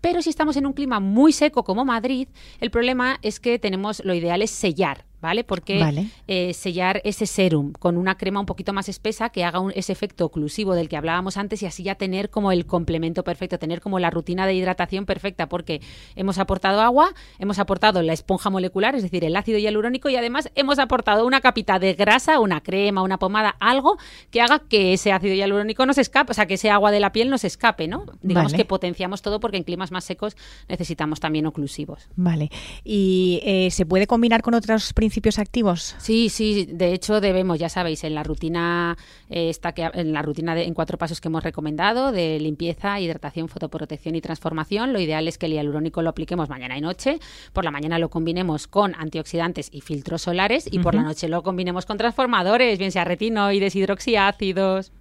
Pero 0.00 0.22
si 0.22 0.30
estamos 0.30 0.56
en 0.56 0.66
un 0.66 0.72
clima 0.72 1.00
muy 1.00 1.32
seco 1.32 1.62
como 1.64 1.84
Madrid, 1.84 2.28
el 2.60 2.70
problema 2.70 3.18
es 3.22 3.38
que 3.40 3.58
tenemos, 3.58 4.02
lo 4.04 4.14
ideal 4.14 4.40
es 4.42 4.50
sellar 4.50 5.09
¿vale? 5.20 5.44
Porque 5.44 6.10
eh, 6.26 6.54
sellar 6.54 7.00
ese 7.04 7.26
serum 7.26 7.72
con 7.72 7.96
una 7.96 8.16
crema 8.16 8.40
un 8.40 8.46
poquito 8.46 8.72
más 8.72 8.88
espesa 8.88 9.30
que 9.30 9.44
haga 9.44 9.60
ese 9.74 9.92
efecto 9.92 10.24
oclusivo 10.24 10.74
del 10.74 10.88
que 10.88 10.96
hablábamos 10.96 11.36
antes 11.36 11.62
y 11.62 11.66
así 11.66 11.82
ya 11.82 11.94
tener 11.94 12.30
como 12.30 12.52
el 12.52 12.66
complemento 12.66 13.22
perfecto, 13.24 13.58
tener 13.58 13.80
como 13.80 13.98
la 13.98 14.10
rutina 14.10 14.46
de 14.46 14.54
hidratación 14.54 15.06
perfecta, 15.06 15.48
porque 15.48 15.80
hemos 16.16 16.38
aportado 16.38 16.80
agua, 16.80 17.12
hemos 17.38 17.58
aportado 17.58 18.02
la 18.02 18.12
esponja 18.12 18.50
molecular, 18.50 18.94
es 18.94 19.02
decir, 19.02 19.24
el 19.24 19.36
ácido 19.36 19.58
hialurónico 19.58 20.08
y 20.08 20.16
además 20.16 20.50
hemos 20.54 20.78
aportado 20.78 21.26
una 21.26 21.40
capita 21.40 21.78
de 21.78 21.94
grasa, 21.94 22.40
una 22.40 22.62
crema, 22.62 23.02
una 23.02 23.18
pomada, 23.18 23.56
algo 23.60 23.98
que 24.30 24.40
haga 24.40 24.60
que 24.60 24.94
ese 24.94 25.12
ácido 25.12 25.34
hialurónico 25.34 25.84
no 25.86 25.92
se 25.92 26.00
escape, 26.00 26.30
o 26.30 26.34
sea, 26.34 26.46
que 26.46 26.54
ese 26.54 26.70
agua 26.70 26.90
de 26.90 27.00
la 27.00 27.12
piel 27.12 27.30
no 27.30 27.38
se 27.38 27.46
escape, 27.46 27.88
¿no? 27.88 28.06
Digamos 28.22 28.54
que 28.54 28.64
potenciamos 28.64 29.22
todo 29.22 29.40
porque 29.40 29.56
en 29.56 29.64
climas 29.64 29.90
más 29.90 30.04
secos 30.04 30.36
necesitamos 30.68 31.20
también 31.20 31.46
oclusivos. 31.46 32.08
Vale. 32.16 32.50
¿Y 32.84 33.40
eh, 33.44 33.70
se 33.70 33.84
puede 33.84 34.06
combinar 34.06 34.42
con 34.42 34.54
otros 34.54 34.92
principios 34.92 35.09
principios 35.10 35.40
activos? 35.40 35.96
Sí, 35.98 36.28
sí, 36.28 36.68
de 36.70 36.92
hecho 36.92 37.20
debemos, 37.20 37.58
ya 37.58 37.68
sabéis, 37.68 38.04
en 38.04 38.14
la 38.14 38.22
rutina 38.22 38.96
eh, 39.28 39.50
que 39.74 39.90
en 39.92 40.12
la 40.12 40.22
rutina 40.22 40.54
de, 40.54 40.66
en 40.66 40.72
cuatro 40.72 40.98
pasos 40.98 41.20
que 41.20 41.26
hemos 41.26 41.42
recomendado 41.42 42.12
de 42.12 42.38
limpieza, 42.38 43.00
hidratación, 43.00 43.48
fotoprotección 43.48 44.14
y 44.14 44.20
transformación, 44.20 44.92
lo 44.92 45.00
ideal 45.00 45.26
es 45.26 45.36
que 45.36 45.46
el 45.46 45.52
hialurónico 45.54 46.00
lo 46.02 46.10
apliquemos 46.10 46.48
mañana 46.48 46.78
y 46.78 46.80
noche. 46.80 47.18
Por 47.52 47.64
la 47.64 47.72
mañana 47.72 47.98
lo 47.98 48.08
combinemos 48.08 48.68
con 48.68 48.94
antioxidantes 48.94 49.68
y 49.72 49.80
filtros 49.80 50.22
solares 50.22 50.68
y 50.70 50.78
por 50.78 50.94
la 50.94 51.02
noche 51.02 51.28
lo 51.28 51.42
combinemos 51.42 51.86
con 51.86 51.98
transformadores, 51.98 52.78
bien 52.78 52.92
sea 52.92 53.04
retinoides, 53.04 53.74
hidroxiácidos. 53.74 54.92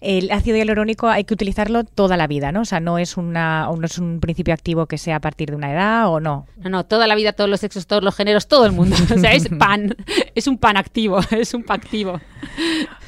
El 0.00 0.30
ácido 0.30 0.56
hialurónico 0.56 1.08
hay 1.08 1.24
que 1.24 1.34
utilizarlo 1.34 1.84
toda 1.84 2.16
la 2.16 2.26
vida, 2.26 2.52
¿no? 2.52 2.62
O 2.62 2.64
sea, 2.64 2.80
no 2.80 2.98
es, 2.98 3.16
una, 3.16 3.66
no 3.66 3.84
es 3.84 3.98
un 3.98 4.20
principio 4.20 4.54
activo 4.54 4.86
que 4.86 4.98
sea 4.98 5.16
a 5.16 5.20
partir 5.20 5.50
de 5.50 5.56
una 5.56 5.72
edad 5.72 6.08
o 6.08 6.20
no. 6.20 6.46
No, 6.58 6.70
no, 6.70 6.84
toda 6.84 7.06
la 7.06 7.14
vida, 7.14 7.32
todos 7.32 7.50
los 7.50 7.60
sexos, 7.60 7.86
todos 7.86 8.02
los 8.02 8.14
géneros, 8.14 8.46
todo 8.46 8.66
el 8.66 8.72
mundo. 8.72 8.96
O 9.14 9.18
sea, 9.18 9.32
es 9.32 9.48
pan, 9.58 9.96
es 10.34 10.46
un 10.46 10.58
pan 10.58 10.76
activo, 10.76 11.20
es 11.30 11.54
un 11.54 11.62
pan 11.64 11.80
activo. 11.80 12.20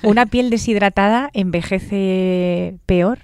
¿Una 0.02 0.26
piel 0.26 0.50
deshidratada 0.50 1.30
envejece 1.32 2.78
peor? 2.86 3.18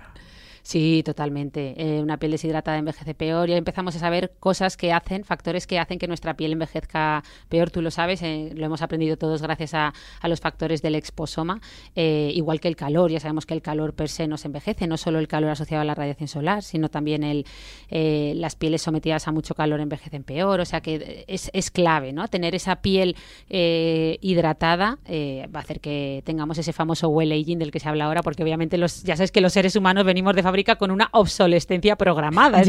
Sí, 0.68 1.02
totalmente. 1.02 1.72
Eh, 1.78 2.02
una 2.02 2.18
piel 2.18 2.32
deshidratada 2.32 2.76
envejece 2.76 3.14
peor 3.14 3.48
y 3.48 3.54
empezamos 3.54 3.96
a 3.96 4.00
saber 4.00 4.32
cosas 4.38 4.76
que 4.76 4.92
hacen, 4.92 5.24
factores 5.24 5.66
que 5.66 5.78
hacen 5.78 5.98
que 5.98 6.06
nuestra 6.06 6.34
piel 6.34 6.52
envejezca 6.52 7.22
peor. 7.48 7.70
Tú 7.70 7.80
lo 7.80 7.90
sabes, 7.90 8.20
eh, 8.20 8.52
lo 8.54 8.66
hemos 8.66 8.82
aprendido 8.82 9.16
todos 9.16 9.40
gracias 9.40 9.72
a, 9.72 9.94
los 10.24 10.40
factores 10.40 10.82
del 10.82 10.94
exposoma. 10.94 11.62
Eh, 11.96 12.32
igual 12.34 12.60
que 12.60 12.68
el 12.68 12.76
calor, 12.76 13.10
ya 13.10 13.18
sabemos 13.18 13.46
que 13.46 13.54
el 13.54 13.62
calor 13.62 13.94
per 13.94 14.10
se 14.10 14.28
nos 14.28 14.44
envejece, 14.44 14.86
no 14.86 14.98
solo 14.98 15.20
el 15.20 15.26
calor 15.26 15.48
asociado 15.48 15.80
a 15.80 15.84
la 15.86 15.94
radiación 15.94 16.28
solar, 16.28 16.62
sino 16.62 16.90
también 16.90 17.22
el, 17.24 17.46
las 18.38 18.54
pieles 18.54 18.82
sometidas 18.82 19.26
a 19.26 19.32
mucho 19.32 19.54
calor 19.54 19.80
envejecen 19.80 20.22
peor. 20.22 20.60
O 20.60 20.66
sea 20.66 20.82
que 20.82 21.24
es, 21.28 21.48
es 21.54 21.70
clave, 21.70 22.12
¿no? 22.12 22.28
Tener 22.28 22.54
esa 22.54 22.82
piel 22.82 23.16
hidratada 23.48 24.98
va 25.08 25.60
a 25.60 25.62
hacer 25.62 25.80
que 25.80 26.22
tengamos 26.26 26.58
ese 26.58 26.74
famoso 26.74 27.08
well 27.08 27.32
aging 27.32 27.58
del 27.58 27.70
que 27.70 27.80
se 27.80 27.88
habla 27.88 28.04
ahora, 28.04 28.22
porque 28.22 28.42
obviamente 28.42 28.76
los, 28.76 29.02
ya 29.02 29.16
sabes 29.16 29.32
que 29.32 29.40
los 29.40 29.54
seres 29.54 29.74
humanos 29.74 30.04
venimos 30.04 30.36
de 30.36 30.42
fábrica 30.42 30.57
con 30.64 30.90
una 30.90 31.08
obsolescencia 31.12 31.96
programada. 31.96 32.62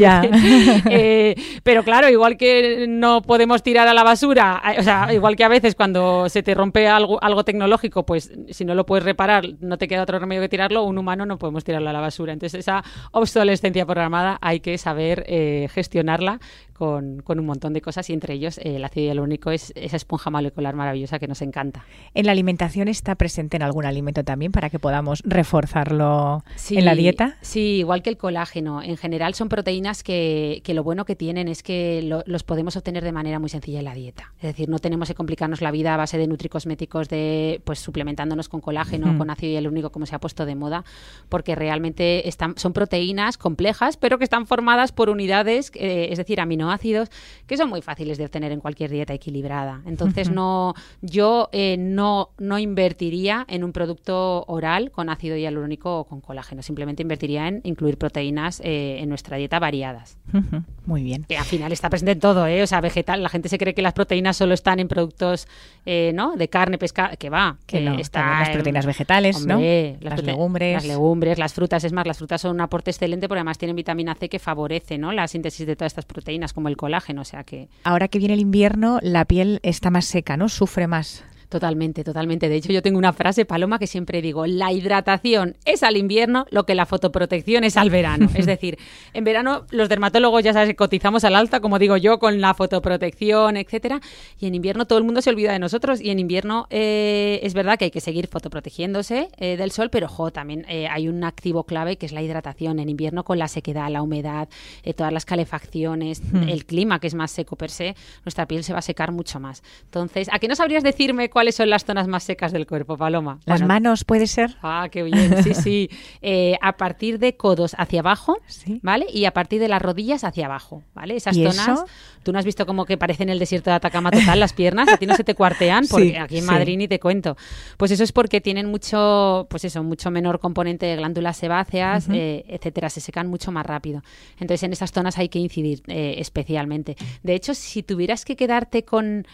Eh, 0.92 1.34
pero 1.62 1.82
claro, 1.82 2.08
igual 2.08 2.36
que 2.36 2.86
no 2.88 3.22
podemos 3.22 3.62
tirar 3.62 3.86
a 3.88 3.94
la 3.94 4.02
basura, 4.02 4.62
eh, 4.64 4.80
o 4.80 4.82
sea, 4.82 5.12
igual 5.12 5.36
que 5.36 5.44
a 5.44 5.48
veces 5.48 5.74
cuando 5.74 6.28
se 6.28 6.42
te 6.42 6.54
rompe 6.54 6.88
algo, 6.88 7.22
algo 7.22 7.44
tecnológico, 7.44 8.04
pues 8.04 8.32
si 8.50 8.64
no 8.64 8.74
lo 8.74 8.86
puedes 8.86 9.04
reparar, 9.04 9.44
no 9.60 9.78
te 9.78 9.88
queda 9.88 10.02
otro 10.02 10.18
remedio 10.18 10.42
que 10.42 10.48
tirarlo, 10.48 10.84
un 10.84 10.98
humano 10.98 11.26
no 11.26 11.38
podemos 11.38 11.64
tirarlo 11.64 11.90
a 11.90 11.92
la 11.92 12.00
basura. 12.00 12.32
Entonces 12.32 12.60
esa 12.60 12.82
obsolescencia 13.12 13.86
programada 13.86 14.38
hay 14.40 14.60
que 14.60 14.78
saber 14.78 15.24
eh, 15.26 15.68
gestionarla 15.72 16.40
con, 16.80 17.22
un 17.26 17.44
montón 17.46 17.74
de 17.74 17.82
cosas 17.82 18.08
y 18.08 18.14
entre 18.14 18.32
ellos 18.32 18.56
el 18.56 18.82
ácido 18.82 19.08
hialurónico 19.08 19.50
es 19.50 19.70
esa 19.76 19.96
esponja 19.96 20.30
molecular 20.30 20.74
maravillosa 20.74 21.18
que 21.18 21.28
nos 21.28 21.42
encanta. 21.42 21.84
¿En 22.14 22.24
la 22.24 22.32
alimentación 22.32 22.88
está 22.88 23.16
presente 23.16 23.58
en 23.58 23.62
algún 23.62 23.84
alimento 23.84 24.24
también 24.24 24.50
para 24.50 24.70
que 24.70 24.78
podamos 24.78 25.22
reforzarlo 25.26 26.42
en 26.70 26.84
la 26.86 26.94
dieta? 26.94 27.36
Sí, 27.42 27.76
igual 27.80 28.02
que 28.02 28.08
el 28.08 28.16
colágeno. 28.16 28.82
En 28.82 28.96
general 28.96 29.34
son 29.34 29.50
proteínas 29.50 30.02
que, 30.02 30.62
lo 30.68 30.82
bueno 30.82 31.04
que 31.04 31.16
tienen 31.16 31.48
es 31.48 31.62
que 31.62 32.02
los 32.24 32.44
podemos 32.44 32.76
obtener 32.76 33.04
de 33.04 33.12
manera 33.12 33.38
muy 33.38 33.50
sencilla 33.50 33.80
en 33.80 33.84
la 33.84 33.94
dieta. 33.94 34.32
Es 34.36 34.44
decir, 34.44 34.70
no 34.70 34.78
tenemos 34.78 35.08
que 35.08 35.14
complicarnos 35.14 35.60
la 35.60 35.72
vida 35.72 35.92
a 35.92 35.98
base 35.98 36.16
de 36.16 36.26
nutricosméticos, 36.28 37.10
de 37.10 37.60
pues 37.64 37.78
suplementándonos 37.80 38.48
con 38.48 38.62
colágeno, 38.62 39.18
con 39.18 39.28
ácido 39.28 39.52
hialurónico, 39.52 39.90
como 39.90 40.06
se 40.06 40.14
ha 40.14 40.18
puesto 40.18 40.46
de 40.46 40.54
moda, 40.54 40.84
porque 41.28 41.54
realmente 41.54 42.26
están, 42.26 42.56
son 42.56 42.72
proteínas 42.72 43.36
complejas, 43.36 43.98
pero 43.98 44.16
que 44.16 44.24
están 44.24 44.46
formadas 44.46 44.92
por 44.92 45.10
unidades, 45.10 45.72
eh, 45.74 46.08
es 46.10 46.16
decir, 46.16 46.40
aminoácidos, 46.40 46.69
que 46.78 47.56
son 47.56 47.68
muy 47.68 47.82
fáciles 47.82 48.18
de 48.18 48.24
obtener 48.24 48.52
en 48.52 48.60
cualquier 48.60 48.90
dieta 48.90 49.12
equilibrada. 49.12 49.82
Entonces, 49.86 50.30
no, 50.30 50.74
yo 51.00 51.48
eh, 51.52 51.76
no, 51.78 52.30
no 52.38 52.58
invertiría 52.58 53.44
en 53.48 53.64
un 53.64 53.72
producto 53.72 54.44
oral 54.46 54.90
con 54.90 55.08
ácido 55.10 55.36
hialurónico 55.36 56.00
o 56.00 56.04
con 56.04 56.20
colágeno. 56.20 56.62
Simplemente 56.62 57.02
invertiría 57.02 57.48
en 57.48 57.60
incluir 57.64 57.98
proteínas 57.98 58.60
eh, 58.64 58.98
en 59.00 59.08
nuestra 59.08 59.36
dieta 59.36 59.58
variadas. 59.58 60.18
Muy 60.86 61.02
bien. 61.02 61.24
Que 61.28 61.36
al 61.36 61.44
final 61.44 61.72
está 61.72 61.88
presente 61.88 62.12
en 62.12 62.20
todo, 62.20 62.46
¿eh? 62.46 62.62
O 62.62 62.66
sea, 62.66 62.80
vegetal. 62.80 63.22
La 63.22 63.28
gente 63.28 63.48
se 63.48 63.58
cree 63.58 63.74
que 63.74 63.82
las 63.82 63.92
proteínas 63.92 64.36
solo 64.36 64.54
están 64.54 64.80
en 64.80 64.88
productos, 64.88 65.46
eh, 65.86 66.12
¿no? 66.14 66.36
De 66.36 66.48
carne, 66.48 66.78
pescado, 66.78 67.16
que 67.18 67.30
va. 67.30 67.58
Que 67.66 67.80
no, 67.80 67.98
están 67.98 68.40
las 68.40 68.50
proteínas 68.50 68.86
vegetales, 68.86 69.46
¿no? 69.46 69.60
Las, 70.00 70.22
legumbres. 70.22 70.74
Las 70.74 70.86
legumbres, 70.86 71.38
las 71.38 71.54
frutas. 71.54 71.84
Es 71.84 71.92
más, 71.92 72.06
las 72.06 72.18
frutas 72.18 72.40
son 72.40 72.52
un 72.52 72.60
aporte 72.60 72.90
excelente 72.90 73.28
porque 73.28 73.38
además 73.38 73.58
tienen 73.58 73.76
vitamina 73.76 74.14
C 74.14 74.28
que 74.28 74.38
favorece, 74.38 74.98
¿no? 74.98 75.12
La 75.12 75.28
síntesis 75.28 75.66
de 75.66 75.76
todas 75.76 75.92
estas 75.92 76.06
proteínas, 76.06 76.49
como 76.52 76.68
el 76.68 76.76
colágeno, 76.76 77.22
o 77.22 77.24
sea 77.24 77.44
que... 77.44 77.68
Ahora 77.84 78.08
que 78.08 78.18
viene 78.18 78.34
el 78.34 78.40
invierno, 78.40 78.98
la 79.02 79.24
piel 79.24 79.60
está 79.62 79.90
más 79.90 80.04
seca, 80.04 80.36
¿no? 80.36 80.48
Sufre 80.48 80.86
más. 80.86 81.24
Totalmente, 81.50 82.04
totalmente. 82.04 82.48
De 82.48 82.54
hecho, 82.54 82.72
yo 82.72 82.80
tengo 82.80 82.96
una 82.96 83.12
frase, 83.12 83.44
Paloma, 83.44 83.80
que 83.80 83.88
siempre 83.88 84.22
digo, 84.22 84.46
la 84.46 84.70
hidratación 84.70 85.56
es 85.64 85.82
al 85.82 85.96
invierno 85.96 86.46
lo 86.50 86.64
que 86.64 86.76
la 86.76 86.86
fotoprotección 86.86 87.64
es 87.64 87.76
al 87.76 87.90
verano. 87.90 88.28
es 88.36 88.46
decir, 88.46 88.78
en 89.14 89.24
verano 89.24 89.66
los 89.72 89.88
dermatólogos 89.88 90.44
ya 90.44 90.52
sabes, 90.52 90.76
cotizamos 90.76 91.24
al 91.24 91.34
alta, 91.34 91.58
como 91.58 91.80
digo 91.80 91.96
yo, 91.96 92.20
con 92.20 92.40
la 92.40 92.54
fotoprotección, 92.54 93.56
etcétera, 93.56 94.00
y 94.38 94.46
en 94.46 94.54
invierno 94.54 94.86
todo 94.86 95.00
el 95.00 95.04
mundo 95.04 95.22
se 95.22 95.30
olvida 95.30 95.52
de 95.52 95.58
nosotros 95.58 96.00
y 96.00 96.10
en 96.10 96.20
invierno 96.20 96.68
eh, 96.70 97.40
es 97.42 97.52
verdad 97.52 97.76
que 97.80 97.86
hay 97.86 97.90
que 97.90 98.00
seguir 98.00 98.28
fotoprotegiéndose 98.28 99.28
eh, 99.36 99.56
del 99.56 99.72
sol, 99.72 99.90
pero 99.90 100.06
ojo, 100.06 100.30
también 100.30 100.64
eh, 100.68 100.86
hay 100.86 101.08
un 101.08 101.24
activo 101.24 101.64
clave 101.64 101.96
que 101.96 102.06
es 102.06 102.12
la 102.12 102.22
hidratación. 102.22 102.78
En 102.78 102.88
invierno 102.88 103.24
con 103.24 103.40
la 103.40 103.48
sequedad, 103.48 103.90
la 103.90 104.02
humedad, 104.02 104.48
todas 104.96 105.12
las 105.12 105.24
calefacciones, 105.24 106.22
hmm. 106.22 106.48
el 106.48 106.64
clima 106.64 107.00
que 107.00 107.08
es 107.08 107.14
más 107.14 107.32
seco 107.32 107.56
per 107.56 107.70
se, 107.70 107.96
nuestra 108.24 108.46
piel 108.46 108.62
se 108.62 108.72
va 108.72 108.78
a 108.78 108.82
secar 108.82 109.10
mucho 109.10 109.40
más. 109.40 109.64
Entonces, 109.86 110.28
¿a 110.30 110.38
qué 110.38 110.46
no 110.46 110.54
sabrías 110.54 110.84
decirme 110.84 111.28
cuál 111.28 111.39
¿Cuáles 111.40 111.54
son 111.54 111.70
las 111.70 111.86
zonas 111.86 112.06
más 112.06 112.24
secas 112.24 112.52
del 112.52 112.66
cuerpo, 112.66 112.98
Paloma? 112.98 113.40
Las 113.46 113.62
manos, 113.62 114.04
¿puede 114.04 114.26
ser? 114.26 114.58
Ah, 114.62 114.88
qué 114.92 115.02
bien, 115.02 115.42
sí, 115.42 115.54
sí. 115.54 115.90
Eh, 116.22 116.56
a 116.60 116.76
partir 116.76 117.18
de 117.18 117.36
codos 117.36 117.74
hacia 117.78 118.00
abajo, 118.00 118.36
¿vale? 118.82 119.06
Y 119.10 119.24
a 119.24 119.32
partir 119.32 119.58
de 119.60 119.68
las 119.68 119.80
rodillas 119.80 120.22
hacia 120.24 120.46
abajo, 120.46 120.82
¿vale? 120.94 121.16
Esas 121.16 121.34
zonas, 121.34 121.84
tú 122.22 122.32
no 122.32 122.38
has 122.38 122.44
visto 122.44 122.66
como 122.66 122.84
que 122.84 122.98
parecen 122.98 123.30
el 123.30 123.38
desierto 123.38 123.70
de 123.70 123.76
Atacama 123.76 124.10
total 124.10 124.38
las 124.38 124.52
piernas, 124.52 124.88
a 124.88 124.98
ti 124.98 125.06
no 125.06 125.16
se 125.16 125.24
te 125.24 125.34
cuartean, 125.34 125.86
porque 125.90 126.18
aquí 126.18 126.38
en 126.38 126.44
Madrid 126.44 126.76
ni 126.76 126.88
te 126.88 127.00
cuento. 127.00 127.36
Pues 127.78 127.90
eso 127.90 128.04
es 128.04 128.12
porque 128.12 128.40
tienen 128.42 128.66
mucho, 128.66 129.46
pues 129.48 129.64
eso, 129.64 129.82
mucho 129.82 130.10
menor 130.10 130.40
componente 130.40 130.84
de 130.84 130.96
glándulas 130.96 131.38
sebáceas, 131.38 132.08
eh, 132.10 132.44
etcétera, 132.48 132.90
se 132.90 133.00
secan 133.00 133.28
mucho 133.28 133.50
más 133.50 133.64
rápido. 133.64 134.02
Entonces 134.34 134.62
en 134.64 134.72
esas 134.72 134.92
zonas 134.92 135.16
hay 135.16 135.30
que 135.30 135.38
incidir 135.38 135.82
eh, 135.86 136.16
especialmente. 136.18 136.96
De 137.22 137.34
hecho, 137.34 137.54
si 137.54 137.82
tuvieras 137.82 138.26
que 138.26 138.36
quedarte 138.36 138.84
con 138.84 139.26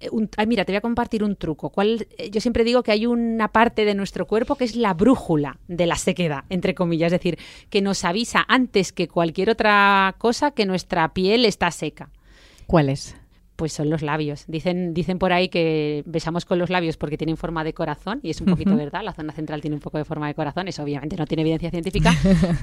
eh, 0.00 0.46
mira, 0.46 0.64
te 0.64 0.72
voy 0.72 0.78
a 0.78 0.80
compartir 0.80 1.24
un 1.24 1.36
truco. 1.36 1.70
¿Cuál, 1.70 2.06
eh, 2.18 2.30
yo 2.30 2.40
siempre 2.40 2.64
digo 2.64 2.82
que 2.82 2.92
hay 2.92 3.06
una 3.06 3.48
parte 3.48 3.84
de 3.84 3.94
nuestro 3.94 4.26
cuerpo 4.26 4.56
que 4.56 4.64
es 4.64 4.76
la 4.76 4.94
brújula 4.94 5.58
de 5.68 5.86
la 5.86 5.96
sequedad, 5.96 6.44
entre 6.50 6.74
comillas, 6.74 7.12
es 7.12 7.20
decir, 7.20 7.38
que 7.70 7.82
nos 7.82 8.04
avisa 8.04 8.44
antes 8.48 8.92
que 8.92 9.08
cualquier 9.08 9.50
otra 9.50 10.14
cosa 10.18 10.50
que 10.50 10.66
nuestra 10.66 11.12
piel 11.14 11.44
está 11.44 11.70
seca. 11.70 12.10
¿Cuál 12.66 12.88
es? 12.88 13.16
Pues 13.56 13.72
son 13.72 13.90
los 13.90 14.02
labios. 14.02 14.44
Dicen, 14.46 14.94
dicen 14.94 15.18
por 15.18 15.32
ahí 15.32 15.48
que 15.48 16.02
besamos 16.06 16.44
con 16.44 16.58
los 16.58 16.70
labios 16.70 16.96
porque 16.96 17.16
tienen 17.16 17.36
forma 17.36 17.64
de 17.64 17.72
corazón, 17.72 18.20
y 18.22 18.30
es 18.30 18.40
un 18.40 18.46
poquito 18.46 18.76
verdad, 18.76 19.02
la 19.04 19.12
zona 19.12 19.32
central 19.32 19.60
tiene 19.60 19.76
un 19.76 19.80
poco 19.80 19.98
de 19.98 20.04
forma 20.04 20.26
de 20.26 20.34
corazón, 20.34 20.68
eso 20.68 20.82
obviamente 20.82 21.16
no 21.16 21.26
tiene 21.26 21.42
evidencia 21.42 21.70
científica, 21.70 22.12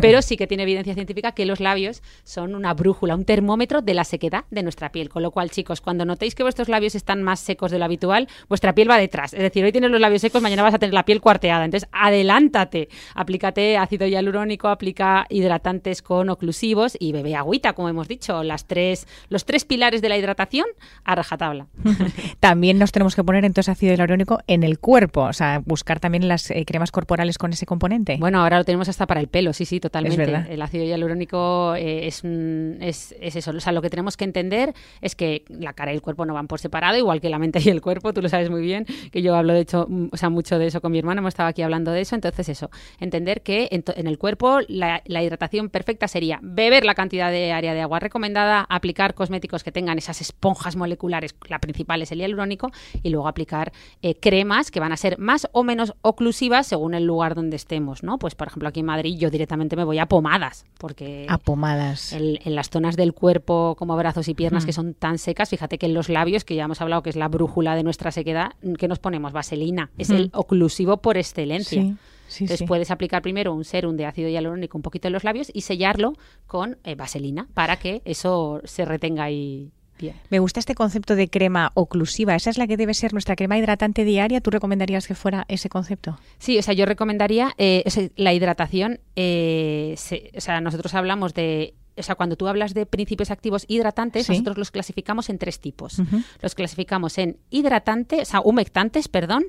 pero 0.02 0.22
sí 0.22 0.38
que 0.38 0.48
tiene 0.48 0.64
evidencia 0.64 0.94
científica 0.94 1.32
que 1.32 1.46
los 1.46 1.60
labios 1.60 2.02
son 2.24 2.56
una 2.56 2.74
brújula, 2.74 3.16
un 3.16 3.26
termómetro 3.26 3.82
de 3.82 3.94
la 3.94 4.04
sequedad 4.04 4.46
de 4.50 4.64
nuestra 4.64 4.92
piel. 4.92 5.10
Con 5.10 5.24
lo 5.24 5.32
cual, 5.32 5.50
chicos, 5.50 5.82
cuando 5.82 6.06
notéis 6.06 6.36
que 6.36 6.44
vuestros 6.44 6.70
labios 6.70 6.96
están 6.96 7.24
más 7.24 7.40
secos 7.40 7.72
de 7.72 7.80
lo 7.80 7.86
habitual, 7.86 8.28
vuestra 8.50 8.74
piel 8.74 8.90
va 8.90 8.98
detrás. 8.98 9.34
Es 9.34 9.42
decir, 9.42 9.64
hoy 9.64 9.72
tienes 9.72 9.92
los 9.92 10.00
labios 10.00 10.22
secos, 10.22 10.42
mañana 10.42 10.64
vas 10.64 10.74
a 10.74 10.80
tener 10.80 10.94
la 10.94 11.06
piel 11.06 11.22
cuarteada. 11.22 11.66
Entonces, 11.66 11.90
adelántate, 11.92 12.90
aplícate 13.16 13.78
ácido 13.78 14.08
hialurónico, 14.08 14.68
aplica 14.68 15.26
hidratantes 15.30 16.02
con 16.02 16.30
oclusivos 16.30 16.98
y 17.00 17.12
bebe 17.12 17.36
agüita, 17.36 17.74
como 17.74 17.90
hemos 17.90 18.08
dicho, 18.08 18.44
las 18.44 18.66
tres, 18.66 19.08
los 19.30 19.46
tres 19.46 19.66
pilares 19.66 20.02
de 20.02 20.10
la 20.10 20.18
hidratación 20.18 20.66
a 21.04 21.16
rajatabla. 21.16 21.68
también 22.40 22.80
nos 22.80 22.92
tenemos 22.92 23.16
que 23.16 23.24
poner 23.24 23.46
entonces 23.46 23.70
ácido 23.70 23.94
hialurónico 23.94 24.40
en 24.48 24.64
el 24.64 24.80
cuerpo, 24.80 25.24
o 25.24 25.34
sea, 25.34 25.62
buscar 25.66 26.00
también 26.00 26.28
las 26.28 26.52
eh, 26.52 26.64
cremas 26.66 26.92
corporales 26.92 27.38
con 27.38 27.54
ese 27.54 27.66
componente. 27.66 28.18
Bueno, 28.20 28.42
ahora 28.42 28.58
lo 28.58 28.66
tenemos 28.66 28.90
hasta 28.90 29.08
para 29.08 29.20
el 29.20 29.28
pelo, 29.28 29.54
sí, 29.54 29.66
sí, 29.66 29.80
totalmente. 29.80 30.54
el 30.54 30.62
ácido 30.62 30.86
hialurónico 30.86 31.76
eh, 31.76 32.08
es, 32.08 32.24
es, 32.24 33.16
eso. 33.20 33.52
O 33.52 33.60
sea, 33.60 33.74
lo 33.74 33.82
que 33.82 33.90
tenemos 33.90 34.18
que 34.18 34.26
entender 34.26 34.74
es 35.02 35.16
que 35.16 35.46
la 35.50 35.74
cara 35.74 35.92
y 35.92 35.96
el 35.96 36.02
cuerpo 36.02 36.26
no 36.26 36.34
van 36.34 36.48
por 36.48 36.60
separado, 36.60 36.98
igual 36.98 37.22
que 37.22 37.30
la 37.30 37.40
mente 37.40 37.60
y 37.64 37.70
el 37.70 37.82
cuerpo, 37.82 38.14
tú 38.14 38.22
lo 38.22 38.30
sabes 38.30 38.50
muy 38.50 38.62
bien, 38.62 38.86
que 39.12 39.22
yo 39.22 39.36
hablo 39.36 39.54
de 39.54 39.62
hecho, 39.62 39.86
mm, 39.90 40.10
o 40.12 40.18
sea, 40.18 40.30
mucho 40.30 40.60
de 40.60 40.68
eso 40.68 40.82
con 40.82 40.92
mi 40.92 41.00
hermano, 41.00 41.20
hemos 41.20 41.30
estado 41.30 41.50
aquí 41.50 41.62
hablando 41.62 41.92
de 41.92 42.02
eso, 42.02 42.16
entonces 42.16 42.50
eso, 42.50 42.70
entender 43.00 43.42
que 43.42 43.70
en, 43.72 44.08
el 44.08 44.18
cuerpo 44.18 44.60
la, 44.68 45.02
la 45.06 45.24
hidratación 45.24 45.70
perfecta 45.70 46.08
sería 46.08 46.40
beber 46.42 46.86
la 46.86 46.96
cantidad 46.96 47.32
de 47.32 47.52
área 47.52 47.74
de 47.74 47.82
agua 47.82 48.00
recomendada, 48.00 48.66
aplicar 48.70 49.14
cosméticos 49.14 49.64
que 49.64 49.72
tengan 49.72 49.98
esas 49.98 50.22
esponjas 50.22 50.71
moleculares, 50.76 51.36
la 51.48 51.60
principal 51.60 52.02
es 52.02 52.12
el 52.12 52.20
hialurónico, 52.20 52.72
y 53.04 53.10
luego 53.10 53.28
aplicar 53.28 53.72
eh, 54.02 54.16
cremas 54.16 54.72
que 54.72 54.80
van 54.80 54.92
a 54.92 54.98
ser 54.98 55.18
más 55.20 55.48
o 55.52 55.64
menos 55.64 55.94
oclusivas 56.02 56.68
según 56.68 56.94
el 56.94 57.06
lugar 57.06 57.36
donde 57.36 57.56
estemos, 57.56 58.04
¿no? 58.04 58.18
Pues 58.18 58.36
por 58.36 58.48
ejemplo 58.48 58.70
aquí 58.70 58.82
en 58.82 58.86
Madrid 58.86 59.18
yo 59.18 59.30
directamente 59.30 59.76
me 59.76 59.84
voy 59.84 60.00
a 60.00 60.08
pomadas, 60.08 60.66
porque 60.78 61.26
a 61.30 61.38
pomadas. 61.38 62.14
En, 62.14 62.56
las 62.56 62.70
zonas 62.70 62.96
del 62.96 63.14
cuerpo 63.14 63.76
como 63.78 63.96
brazos 63.96 64.28
y 64.28 64.34
piernas 64.34 64.66
que 64.66 64.74
son 64.74 64.94
tan 64.94 65.18
secas, 65.18 65.50
fíjate 65.50 65.78
que 65.78 65.86
en 65.86 65.94
los 65.94 66.10
labios, 66.10 66.44
que 66.44 66.56
ya 66.56 66.66
hemos 66.66 66.82
hablado 66.82 67.02
que 67.02 67.10
es 67.10 67.16
la 67.16 67.28
brújula 67.28 67.76
de 67.76 67.84
nuestra 67.84 68.12
sequedad, 68.12 68.52
que 68.78 68.88
nos 68.88 69.00
ponemos 69.00 69.32
vaselina, 69.32 69.92
es 69.98 70.10
el 70.10 70.30
oclusivo 70.34 70.98
por 70.98 71.18
excelencia. 71.18 71.96
Entonces 72.40 72.68
puedes 72.68 72.92
aplicar 72.92 73.22
primero 73.22 73.54
un 73.54 73.66
serum 73.66 73.98
de 73.98 74.06
ácido 74.06 74.30
hialurónico 74.30 74.78
un 74.78 74.82
poquito 74.82 75.08
en 75.08 75.14
los 75.14 75.24
labios 75.24 75.52
y 75.54 75.62
sellarlo 75.62 76.14
con 76.48 76.78
eh, 76.84 76.96
vaselina 76.96 77.48
para 77.54 77.78
que 77.78 78.02
eso 78.06 78.62
se 78.64 78.86
retenga 78.86 79.26
ahí 79.26 79.72
bien. 80.02 80.16
Me 80.30 80.40
gusta 80.40 80.60
este 80.60 80.76
concepto 80.76 81.16
de 81.16 81.30
crema 81.30 81.72
oclusiva. 81.76 82.36
¿Esa 82.36 82.50
es 82.50 82.58
la 82.58 82.68
que 82.68 82.76
debe 82.76 82.94
ser 82.94 83.14
nuestra 83.14 83.36
crema 83.38 83.58
hidratante 83.58 84.04
diaria? 84.04 84.42
¿Tú 84.42 84.52
recomendarías 84.52 85.08
que 85.08 85.16
fuera 85.16 85.46
ese 85.48 85.70
concepto? 85.70 86.20
Sí, 86.40 86.58
o 86.58 86.62
sea, 86.62 86.74
yo 86.74 86.86
recomendaría 86.86 87.54
eh, 87.58 88.10
la 88.18 88.34
hidratación. 88.34 89.00
Eh, 89.16 89.96
o 90.36 90.42
sea, 90.42 90.60
nosotros 90.60 90.94
hablamos 90.94 91.34
de 91.34 91.76
o 91.98 92.04
sea, 92.04 92.16
cuando 92.16 92.36
tú 92.36 92.48
hablas 92.48 92.74
de 92.74 92.86
principios 92.86 93.32
activos 93.32 93.66
hidratantes, 93.68 94.28
nosotros 94.30 94.58
los 94.58 94.72
clasificamos 94.72 95.30
en 95.30 95.38
tres 95.38 95.60
tipos. 95.60 96.02
Los 96.42 96.56
clasificamos 96.56 97.18
en 97.18 97.38
hidratantes, 97.50 98.22
o 98.22 98.32
sea, 98.32 98.42
humectantes, 98.42 99.08
perdón, 99.08 99.44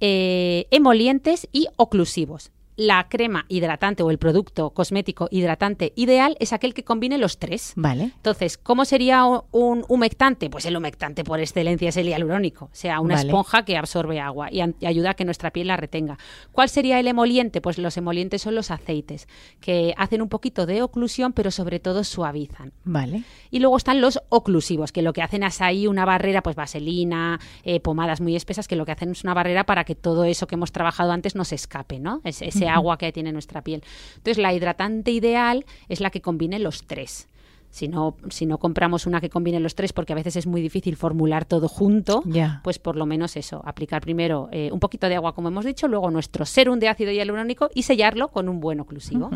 eh, 0.00 0.66
emolientes 0.70 1.48
y 1.52 1.68
oclusivos 1.76 2.50
la 2.76 3.08
crema 3.08 3.46
hidratante 3.48 4.02
o 4.02 4.10
el 4.10 4.18
producto 4.18 4.70
cosmético 4.70 5.28
hidratante 5.30 5.92
ideal 5.96 6.36
es 6.40 6.52
aquel 6.52 6.74
que 6.74 6.84
combine 6.84 7.18
los 7.18 7.38
tres. 7.38 7.72
Vale. 7.76 8.04
Entonces, 8.04 8.58
¿cómo 8.58 8.84
sería 8.84 9.24
un 9.50 9.84
humectante? 9.88 10.50
Pues 10.50 10.66
el 10.66 10.76
humectante 10.76 11.24
por 11.24 11.40
excelencia 11.40 11.88
es 11.88 11.96
el 11.96 12.06
hialurónico, 12.06 12.66
o 12.66 12.70
sea, 12.72 13.00
una 13.00 13.14
esponja 13.14 13.64
que 13.64 13.76
absorbe 13.76 14.20
agua 14.20 14.48
y, 14.52 14.60
ayuda 14.84 15.10
a 15.10 15.14
que 15.14 15.24
nuestra 15.24 15.52
piel 15.52 15.68
la 15.68 15.76
retenga. 15.76 16.18
¿Cuál 16.52 16.68
sería 16.68 17.00
el 17.00 17.08
emoliente? 17.08 17.60
Pues 17.60 17.78
los 17.78 17.96
emolientes 17.96 18.42
son 18.42 18.54
los 18.54 18.70
aceites, 18.70 19.26
que 19.60 19.94
hacen 19.96 20.20
un 20.20 20.28
poquito 20.28 20.66
de 20.66 20.82
oclusión, 20.82 21.32
pero 21.32 21.50
sobre 21.50 21.80
todo 21.80 22.04
suavizan. 22.04 22.72
Vale. 22.84 23.24
Y 23.50 23.60
luego 23.60 23.76
están 23.76 24.00
los 24.00 24.20
oclusivos, 24.28 24.92
que 24.92 25.02
lo 25.02 25.12
que 25.12 25.22
hacen 25.22 25.42
es 25.42 25.60
ahí 25.62 25.86
una 25.86 26.04
barrera, 26.04 26.42
pues 26.42 26.56
vaselina, 26.56 27.40
eh, 27.64 27.80
pomadas 27.80 28.20
muy 28.20 28.36
espesas, 28.36 28.68
que 28.68 28.76
lo 28.76 28.84
que 28.84 28.92
hacen 28.92 29.12
es 29.12 29.24
una 29.24 29.34
barrera 29.34 29.64
para 29.64 29.84
que 29.84 29.94
todo 29.94 30.24
eso 30.24 30.46
que 30.46 30.56
hemos 30.56 30.72
trabajado 30.72 31.12
antes 31.12 31.34
no 31.34 31.44
se 31.44 31.54
escape, 31.54 31.98
¿no? 31.98 32.20
ese 32.24 32.65
agua 32.68 32.98
que 32.98 33.12
tiene 33.12 33.32
nuestra 33.32 33.62
piel. 33.62 33.82
Entonces, 34.16 34.38
la 34.38 34.52
hidratante 34.52 35.10
ideal 35.10 35.64
es 35.88 36.00
la 36.00 36.10
que 36.10 36.20
combine 36.20 36.58
los 36.58 36.84
tres. 36.86 37.28
Si 37.76 37.88
no, 37.88 38.16
si 38.30 38.46
no 38.46 38.56
compramos 38.56 39.04
una 39.04 39.20
que 39.20 39.28
combine 39.28 39.60
los 39.60 39.74
tres, 39.74 39.92
porque 39.92 40.14
a 40.14 40.16
veces 40.16 40.34
es 40.36 40.46
muy 40.46 40.62
difícil 40.62 40.96
formular 40.96 41.44
todo 41.44 41.68
junto, 41.68 42.22
pues 42.62 42.78
por 42.78 42.96
lo 42.96 43.04
menos 43.04 43.36
eso, 43.36 43.60
aplicar 43.66 44.00
primero 44.00 44.48
eh, 44.50 44.70
un 44.72 44.80
poquito 44.80 45.10
de 45.10 45.16
agua, 45.16 45.34
como 45.34 45.48
hemos 45.48 45.66
dicho, 45.66 45.86
luego 45.86 46.10
nuestro 46.10 46.46
serum 46.46 46.78
de 46.78 46.88
ácido 46.88 47.12
hialurónico 47.12 47.68
y 47.74 47.82
sellarlo 47.82 48.28
con 48.28 48.48
un 48.48 48.60
buen 48.60 48.80
oclusivo. 48.80 49.28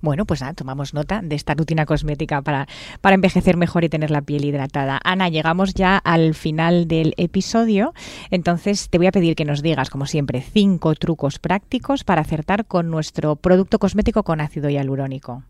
Bueno, 0.00 0.24
pues 0.24 0.40
nada, 0.40 0.54
tomamos 0.54 0.94
nota 0.94 1.20
de 1.22 1.36
esta 1.36 1.52
rutina 1.52 1.84
cosmética 1.84 2.40
para, 2.40 2.68
para 3.02 3.16
envejecer 3.16 3.58
mejor 3.58 3.84
y 3.84 3.90
tener 3.90 4.10
la 4.10 4.22
piel 4.22 4.46
hidratada. 4.46 4.98
Ana, 5.04 5.28
llegamos 5.28 5.74
ya 5.74 5.98
al 5.98 6.32
final 6.32 6.88
del 6.88 7.12
episodio, 7.18 7.92
entonces 8.30 8.88
te 8.88 8.96
voy 8.96 9.08
a 9.08 9.12
pedir 9.12 9.36
que 9.36 9.44
nos 9.44 9.60
digas, 9.60 9.90
como 9.90 10.06
siempre, 10.06 10.40
cinco 10.40 10.94
trucos 10.94 11.38
prácticos 11.38 12.02
para 12.02 12.22
acertar 12.22 12.64
con 12.64 12.88
nuestro 12.88 13.36
producto 13.36 13.78
cosmético 13.78 14.22
con 14.22 14.40
ácido 14.40 14.70
hialurónico. 14.70 15.42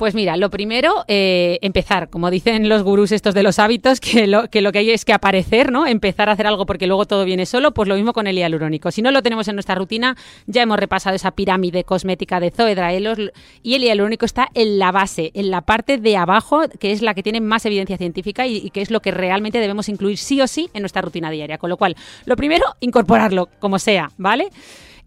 Pues 0.00 0.14
mira, 0.14 0.38
lo 0.38 0.48
primero, 0.48 1.04
eh, 1.08 1.58
empezar, 1.60 2.08
como 2.08 2.30
dicen 2.30 2.70
los 2.70 2.82
gurús 2.82 3.12
estos 3.12 3.34
de 3.34 3.42
los 3.42 3.58
hábitos, 3.58 4.00
que 4.00 4.26
lo, 4.26 4.48
que 4.48 4.62
lo 4.62 4.72
que 4.72 4.78
hay 4.78 4.90
es 4.92 5.04
que 5.04 5.12
aparecer, 5.12 5.70
¿no? 5.70 5.86
Empezar 5.86 6.30
a 6.30 6.32
hacer 6.32 6.46
algo 6.46 6.64
porque 6.64 6.86
luego 6.86 7.04
todo 7.04 7.26
viene 7.26 7.44
solo, 7.44 7.74
pues 7.74 7.86
lo 7.86 7.96
mismo 7.96 8.14
con 8.14 8.26
el 8.26 8.34
hialurónico. 8.34 8.90
Si 8.92 9.02
no 9.02 9.10
lo 9.10 9.22
tenemos 9.22 9.46
en 9.48 9.56
nuestra 9.56 9.74
rutina, 9.74 10.16
ya 10.46 10.62
hemos 10.62 10.78
repasado 10.78 11.14
esa 11.14 11.32
pirámide 11.32 11.84
cosmética 11.84 12.40
de 12.40 12.50
Zoe 12.50 12.74
Draelos 12.74 13.18
y 13.62 13.74
el 13.74 13.82
hialurónico 13.82 14.24
está 14.24 14.48
en 14.54 14.78
la 14.78 14.90
base, 14.90 15.32
en 15.34 15.50
la 15.50 15.60
parte 15.60 15.98
de 15.98 16.16
abajo, 16.16 16.62
que 16.78 16.92
es 16.92 17.02
la 17.02 17.12
que 17.12 17.22
tiene 17.22 17.42
más 17.42 17.66
evidencia 17.66 17.98
científica 17.98 18.46
y, 18.46 18.56
y 18.56 18.70
que 18.70 18.80
es 18.80 18.90
lo 18.90 19.00
que 19.00 19.10
realmente 19.10 19.58
debemos 19.58 19.90
incluir 19.90 20.16
sí 20.16 20.40
o 20.40 20.46
sí 20.46 20.70
en 20.72 20.80
nuestra 20.80 21.02
rutina 21.02 21.30
diaria. 21.30 21.58
Con 21.58 21.68
lo 21.68 21.76
cual, 21.76 21.94
lo 22.24 22.36
primero, 22.36 22.64
incorporarlo, 22.80 23.50
como 23.58 23.78
sea, 23.78 24.10
¿vale? 24.16 24.48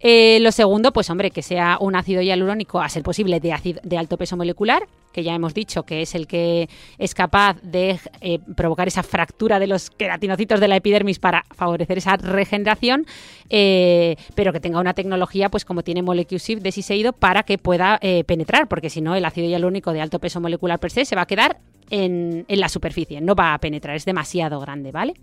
Eh, 0.06 0.38
lo 0.40 0.52
segundo, 0.52 0.92
pues 0.92 1.08
hombre, 1.08 1.30
que 1.30 1.40
sea 1.40 1.78
un 1.80 1.96
ácido 1.96 2.20
hialurónico, 2.20 2.78
a 2.78 2.90
ser 2.90 3.02
posible, 3.02 3.40
de, 3.40 3.80
de 3.82 3.96
alto 3.96 4.18
peso 4.18 4.36
molecular, 4.36 4.86
que 5.14 5.24
ya 5.24 5.34
hemos 5.34 5.54
dicho 5.54 5.84
que 5.84 6.02
es 6.02 6.14
el 6.14 6.26
que 6.26 6.68
es 6.98 7.14
capaz 7.14 7.56
de 7.62 7.98
eh, 8.20 8.38
provocar 8.54 8.86
esa 8.86 9.02
fractura 9.02 9.58
de 9.58 9.66
los 9.66 9.88
queratinocitos 9.88 10.60
de 10.60 10.68
la 10.68 10.76
epidermis 10.76 11.18
para 11.18 11.46
favorecer 11.56 11.96
esa 11.96 12.18
regeneración, 12.18 13.06
eh, 13.48 14.16
pero 14.34 14.52
que 14.52 14.60
tenga 14.60 14.78
una 14.78 14.92
tecnología, 14.92 15.48
pues 15.48 15.64
como 15.64 15.82
tiene 15.82 16.02
Molecule 16.02 16.60
de 16.60 16.70
Siseido, 16.70 17.14
para 17.14 17.44
que 17.44 17.56
pueda 17.56 17.98
penetrar, 18.26 18.68
porque 18.68 18.90
si 18.90 19.00
no, 19.00 19.14
el 19.14 19.24
ácido 19.24 19.48
hialurónico 19.48 19.94
de 19.94 20.02
alto 20.02 20.18
peso 20.18 20.38
molecular 20.38 20.78
per 20.80 20.90
se 20.90 21.06
se 21.06 21.16
va 21.16 21.22
a 21.22 21.26
quedar 21.26 21.56
en, 21.88 22.44
en 22.46 22.60
la 22.60 22.68
superficie, 22.68 23.22
no 23.22 23.34
va 23.34 23.54
a 23.54 23.58
penetrar, 23.58 23.96
es 23.96 24.04
demasiado 24.04 24.60
grande, 24.60 24.92
¿vale? 24.92 25.14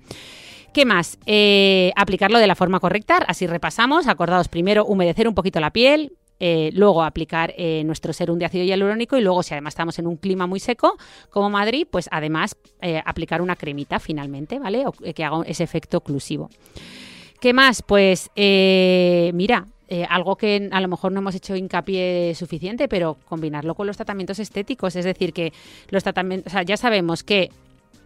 ¿Qué 0.74 0.86
más? 0.86 1.18
Eh, 1.26 1.92
aplicarlo 1.98 2.40
de 2.40 2.48
la 2.48 2.56
forma 2.56 2.80
correcta, 2.80 3.18
así 3.28 3.46
repasamos. 3.46 4.08
Acordados 4.08 4.48
primero 4.48 4.86
humedecer 4.86 5.28
un 5.28 5.36
poquito 5.36 5.60
la 5.60 5.72
piel, 5.72 6.14
eh, 6.40 6.70
luego 6.74 7.04
aplicar 7.04 7.54
eh, 7.58 7.84
nuestro 7.84 8.14
serum 8.14 8.40
de 8.40 8.46
ácido 8.46 8.64
hialurónico 8.64 9.18
y 9.18 9.22
luego 9.22 9.44
si 9.44 9.54
además 9.54 9.74
estamos 9.74 10.00
en 10.00 10.08
un 10.08 10.16
clima 10.16 10.48
muy 10.48 10.62
seco 10.62 10.98
como 11.30 11.50
Madrid, 11.50 11.86
pues 11.92 12.08
además 12.10 12.56
aplicar 13.06 13.42
una 13.42 13.58
cremita 13.58 14.00
finalmente, 14.00 14.60
¿vale? 14.60 14.86
que 15.14 15.24
haga 15.26 15.44
ese 15.46 15.64
efecto 15.64 15.98
oclusivo. 15.98 16.50
¿Qué 17.42 17.54
más? 17.54 17.82
Pues 17.82 18.30
mira, 18.36 19.68
algo 20.10 20.38
que 20.38 20.70
a 20.72 20.80
lo 20.80 20.88
mejor 20.88 21.12
no 21.12 21.20
hemos 21.20 21.36
hecho 21.36 21.56
hincapié 21.56 22.34
suficiente, 22.34 22.88
pero 22.88 23.18
combinarlo 23.28 23.76
con 23.76 23.88
los 23.88 23.98
tratamientos 23.98 24.40
estéticos. 24.40 24.96
Es 24.96 25.04
decir, 25.04 25.34
que 25.34 25.52
los 25.90 26.02
tratamientos, 26.02 26.54
ya 26.66 26.78
sabemos 26.78 27.24
que 27.24 27.50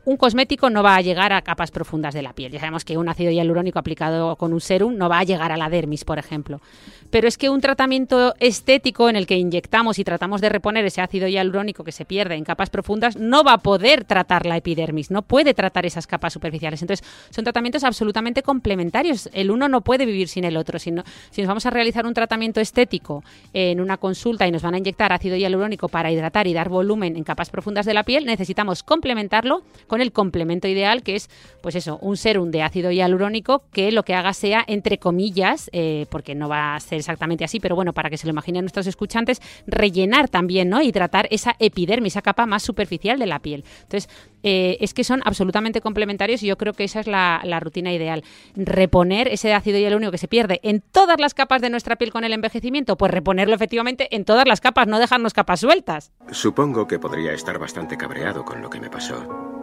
un 0.05 0.17
cosmético 0.17 0.69
no 0.69 0.83
va 0.83 0.95
a 0.95 1.01
llegar 1.01 1.33
a 1.33 1.41
capas 1.41 1.71
profundas 1.71 2.13
de 2.13 2.21
la 2.21 2.33
piel. 2.33 2.51
Ya 2.51 2.59
sabemos 2.59 2.85
que 2.85 2.97
un 2.97 3.09
ácido 3.09 3.31
hialurónico 3.31 3.79
aplicado 3.79 4.35
con 4.35 4.53
un 4.53 4.61
serum 4.61 4.95
no 4.95 5.09
va 5.09 5.19
a 5.19 5.23
llegar 5.23 5.51
a 5.51 5.57
la 5.57 5.69
dermis, 5.69 6.05
por 6.05 6.19
ejemplo. 6.19 6.61
Pero 7.09 7.27
es 7.27 7.37
que 7.37 7.49
un 7.49 7.61
tratamiento 7.61 8.35
estético 8.39 9.09
en 9.09 9.15
el 9.15 9.25
que 9.25 9.37
inyectamos 9.37 9.99
y 9.99 10.03
tratamos 10.03 10.41
de 10.41 10.49
reponer 10.49 10.85
ese 10.85 11.01
ácido 11.01 11.27
hialurónico 11.27 11.83
que 11.83 11.91
se 11.91 12.05
pierde 12.05 12.35
en 12.35 12.43
capas 12.43 12.69
profundas 12.69 13.15
no 13.15 13.43
va 13.43 13.53
a 13.53 13.57
poder 13.59 14.03
tratar 14.03 14.45
la 14.45 14.57
epidermis, 14.57 15.11
no 15.11 15.21
puede 15.21 15.53
tratar 15.53 15.85
esas 15.85 16.07
capas 16.07 16.33
superficiales. 16.33 16.81
Entonces, 16.81 17.07
son 17.29 17.43
tratamientos 17.43 17.83
absolutamente 17.83 18.43
complementarios. 18.43 19.29
El 19.33 19.51
uno 19.51 19.69
no 19.69 19.81
puede 19.81 20.05
vivir 20.05 20.27
sin 20.27 20.43
el 20.43 20.57
otro. 20.57 20.77
Si, 20.77 20.91
nos 20.91 21.05
vamos 21.35 21.65
a 21.65 21.69
realizar 21.69 22.05
un 22.05 22.13
tratamiento 22.13 22.59
estético 22.59 23.23
en 23.53 23.81
una 23.81 23.97
consulta 23.97 24.45
y 24.47 24.51
nos 24.51 24.61
van 24.61 24.75
a 24.75 24.77
inyectar 24.77 25.13
ácido 25.13 25.35
hialurónico 25.35 25.87
para 25.87 26.11
hidratar 26.11 26.47
y 26.47 26.53
dar 26.53 26.69
volumen 26.69 27.15
en 27.15 27.23
capas 27.23 27.49
profundas 27.49 27.85
de 27.85 27.93
la 27.93 28.03
piel, 28.03 28.25
necesitamos 28.25 28.83
complementarlo 28.83 29.63
con 29.87 29.94
con 29.95 30.01
el 30.01 30.11
complemento 30.11 30.67
ideal, 30.67 31.03
que 31.03 31.15
es, 31.15 31.29
pues 31.61 31.73
eso, 31.75 31.97
un 32.01 32.17
serum 32.17 32.51
de 32.51 32.63
ácido 32.63 32.91
hialurónico 32.91 33.63
que 33.71 33.93
lo 33.93 34.03
que 34.03 34.13
haga 34.13 34.33
sea, 34.33 34.61
entre 34.67 34.97
comillas, 34.97 35.69
eh, 35.71 36.05
porque 36.09 36.35
no 36.35 36.49
va 36.49 36.75
a 36.75 36.79
ser 36.81 36.97
exactamente 36.97 37.45
así, 37.45 37.61
pero 37.61 37.75
bueno, 37.75 37.93
para 37.93 38.09
que 38.09 38.17
se 38.17 38.27
lo 38.27 38.31
imaginen 38.31 38.65
nuestros 38.65 38.87
escuchantes, 38.87 39.41
rellenar 39.67 40.27
también, 40.27 40.67
¿no? 40.67 40.81
Y 40.81 40.91
tratar 40.91 41.29
esa 41.31 41.55
epidermis, 41.59 42.11
esa 42.11 42.21
capa 42.21 42.45
más 42.45 42.61
superficial 42.61 43.17
de 43.19 43.25
la 43.25 43.39
piel. 43.39 43.63
Entonces, 43.83 44.09
eh, 44.43 44.75
es 44.81 44.93
que 44.93 45.05
son 45.05 45.21
absolutamente 45.23 45.79
complementarios 45.79 46.43
y 46.43 46.47
yo 46.47 46.57
creo 46.57 46.73
que 46.73 46.83
esa 46.83 46.99
es 46.99 47.07
la 47.07 47.59
rutina 47.61 47.93
ideal. 47.93 48.25
Reponer 48.57 49.29
ese 49.29 49.53
ácido 49.53 49.79
hialurónico 49.79 50.11
que 50.11 50.17
se 50.17 50.27
pierde 50.27 50.59
en 50.61 50.81
todas 50.81 51.21
las 51.21 51.33
capas 51.33 51.61
de 51.61 51.69
nuestra 51.69 51.95
piel 51.95 52.11
con 52.11 52.25
el 52.25 52.33
envejecimiento, 52.33 52.97
pues 52.97 53.13
reponerlo 53.13 53.55
efectivamente 53.55 54.13
en 54.13 54.25
todas 54.25 54.45
las 54.45 54.59
capas, 54.59 54.87
no 54.87 54.99
dejarnos 54.99 55.33
capas 55.33 55.61
sueltas. 55.61 56.11
Supongo 56.31 56.85
que 56.85 56.99
podría 56.99 57.31
estar 57.31 57.57
bastante 57.59 57.95
cabreado 57.95 58.43
con 58.43 58.61
lo 58.61 58.69
que 58.69 58.81
me 58.81 58.89
pasó. 58.89 59.54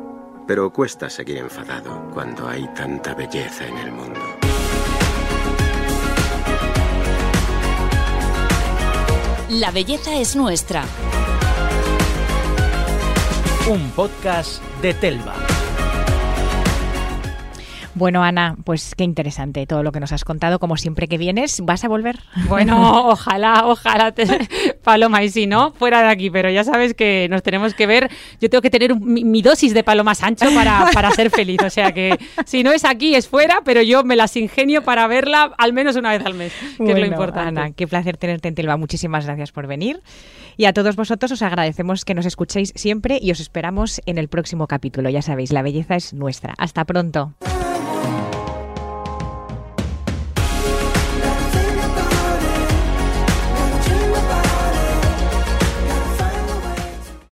Pero 0.47 0.73
cuesta 0.73 1.09
seguir 1.09 1.39
enfadado 1.39 2.11
cuando 2.13 2.49
hay 2.49 2.67
tanta 2.75 3.15
belleza 3.15 3.67
en 3.67 3.79
el 3.79 3.93
mundo. 3.93 4.21
La 9.49 9.71
belleza 9.71 10.17
es 10.17 10.35
nuestra. 10.35 10.85
Un 13.71 13.91
podcast 13.91 14.63
de 14.81 14.95
Telva. 14.95 15.35
Bueno, 17.95 18.23
Ana, 18.25 18.57
pues 18.65 18.95
qué 18.97 19.05
interesante 19.05 19.67
todo 19.67 19.83
lo 19.83 19.93
que 19.93 20.01
nos 20.01 20.13
has 20.13 20.25
contado. 20.25 20.59
Como 20.59 20.77
siempre 20.77 21.07
que 21.07 21.19
vienes, 21.19 21.61
¿vas 21.63 21.85
a 21.85 21.89
volver? 21.89 22.21
Bueno, 22.49 23.09
ojalá, 23.11 23.67
ojalá, 23.67 24.13
te... 24.13 24.27
Paloma, 24.83 25.23
y 25.23 25.31
si 25.31 25.47
no, 25.47 25.73
fuera 25.73 26.03
de 26.03 26.09
aquí, 26.09 26.31
pero 26.31 26.51
ya 26.51 26.65
sabes 26.65 26.95
que 26.95 27.29
nos 27.31 27.43
tenemos 27.43 27.75
que 27.75 27.87
ver. 27.87 28.11
Yo 28.41 28.51
tengo 28.51 28.63
que 28.63 28.71
tener 28.71 28.99
mi, 28.99 29.43
dosis 29.43 29.75
de 29.75 29.85
Paloma 29.85 30.15
Sancho 30.15 30.47
para, 30.55 30.91
para 30.95 31.11
ser 31.13 31.31
feliz. 31.31 31.61
O 31.65 31.71
sea 31.71 31.93
que 31.93 32.19
si 32.45 32.63
no 32.63 32.73
es 32.73 32.85
aquí, 32.85 33.15
es 33.15 33.29
fuera, 33.29 33.63
pero 33.65 33.83
yo 33.83 34.05
me 34.05 34.17
las 34.17 34.37
ingenio 34.37 34.83
para 34.83 35.07
verla 35.07 35.53
al 35.59 35.73
menos 35.73 35.97
una 35.97 36.11
vez 36.11 36.25
al 36.25 36.35
mes, 36.35 36.53
que 36.77 36.93
es 36.93 36.99
lo 36.99 37.07
importante. 37.07 37.61
Ana, 37.61 37.73
qué 37.73 37.87
placer 37.87 38.17
tenerte 38.17 38.49
en 38.49 38.55
Telva. 38.55 38.77
Muchísimas 38.77 39.27
gracias 39.27 39.53
por 39.53 39.67
venir. 39.67 40.01
Y 40.57 40.67
a 40.67 40.73
todos 40.73 40.97
vosotros 40.97 41.33
os 41.33 41.43
agradecemos 41.43 42.05
que 42.05 42.15
nos 42.15 42.27
escuchéis 42.27 42.73
siempre 42.77 43.19
y 43.21 43.31
os 43.31 43.41
esperamos 43.41 44.01
en 44.07 44.19
el 44.19 44.29
próximo 44.29 44.67
capítulo. 44.67 45.09
Ya 45.11 45.23
sabéis, 45.23 45.53
la 45.53 45.63
belleza 45.63 45.97
es 45.97 46.13
nuestra. 46.13 46.55
Hasta 46.59 46.85
pronto. 46.85 47.35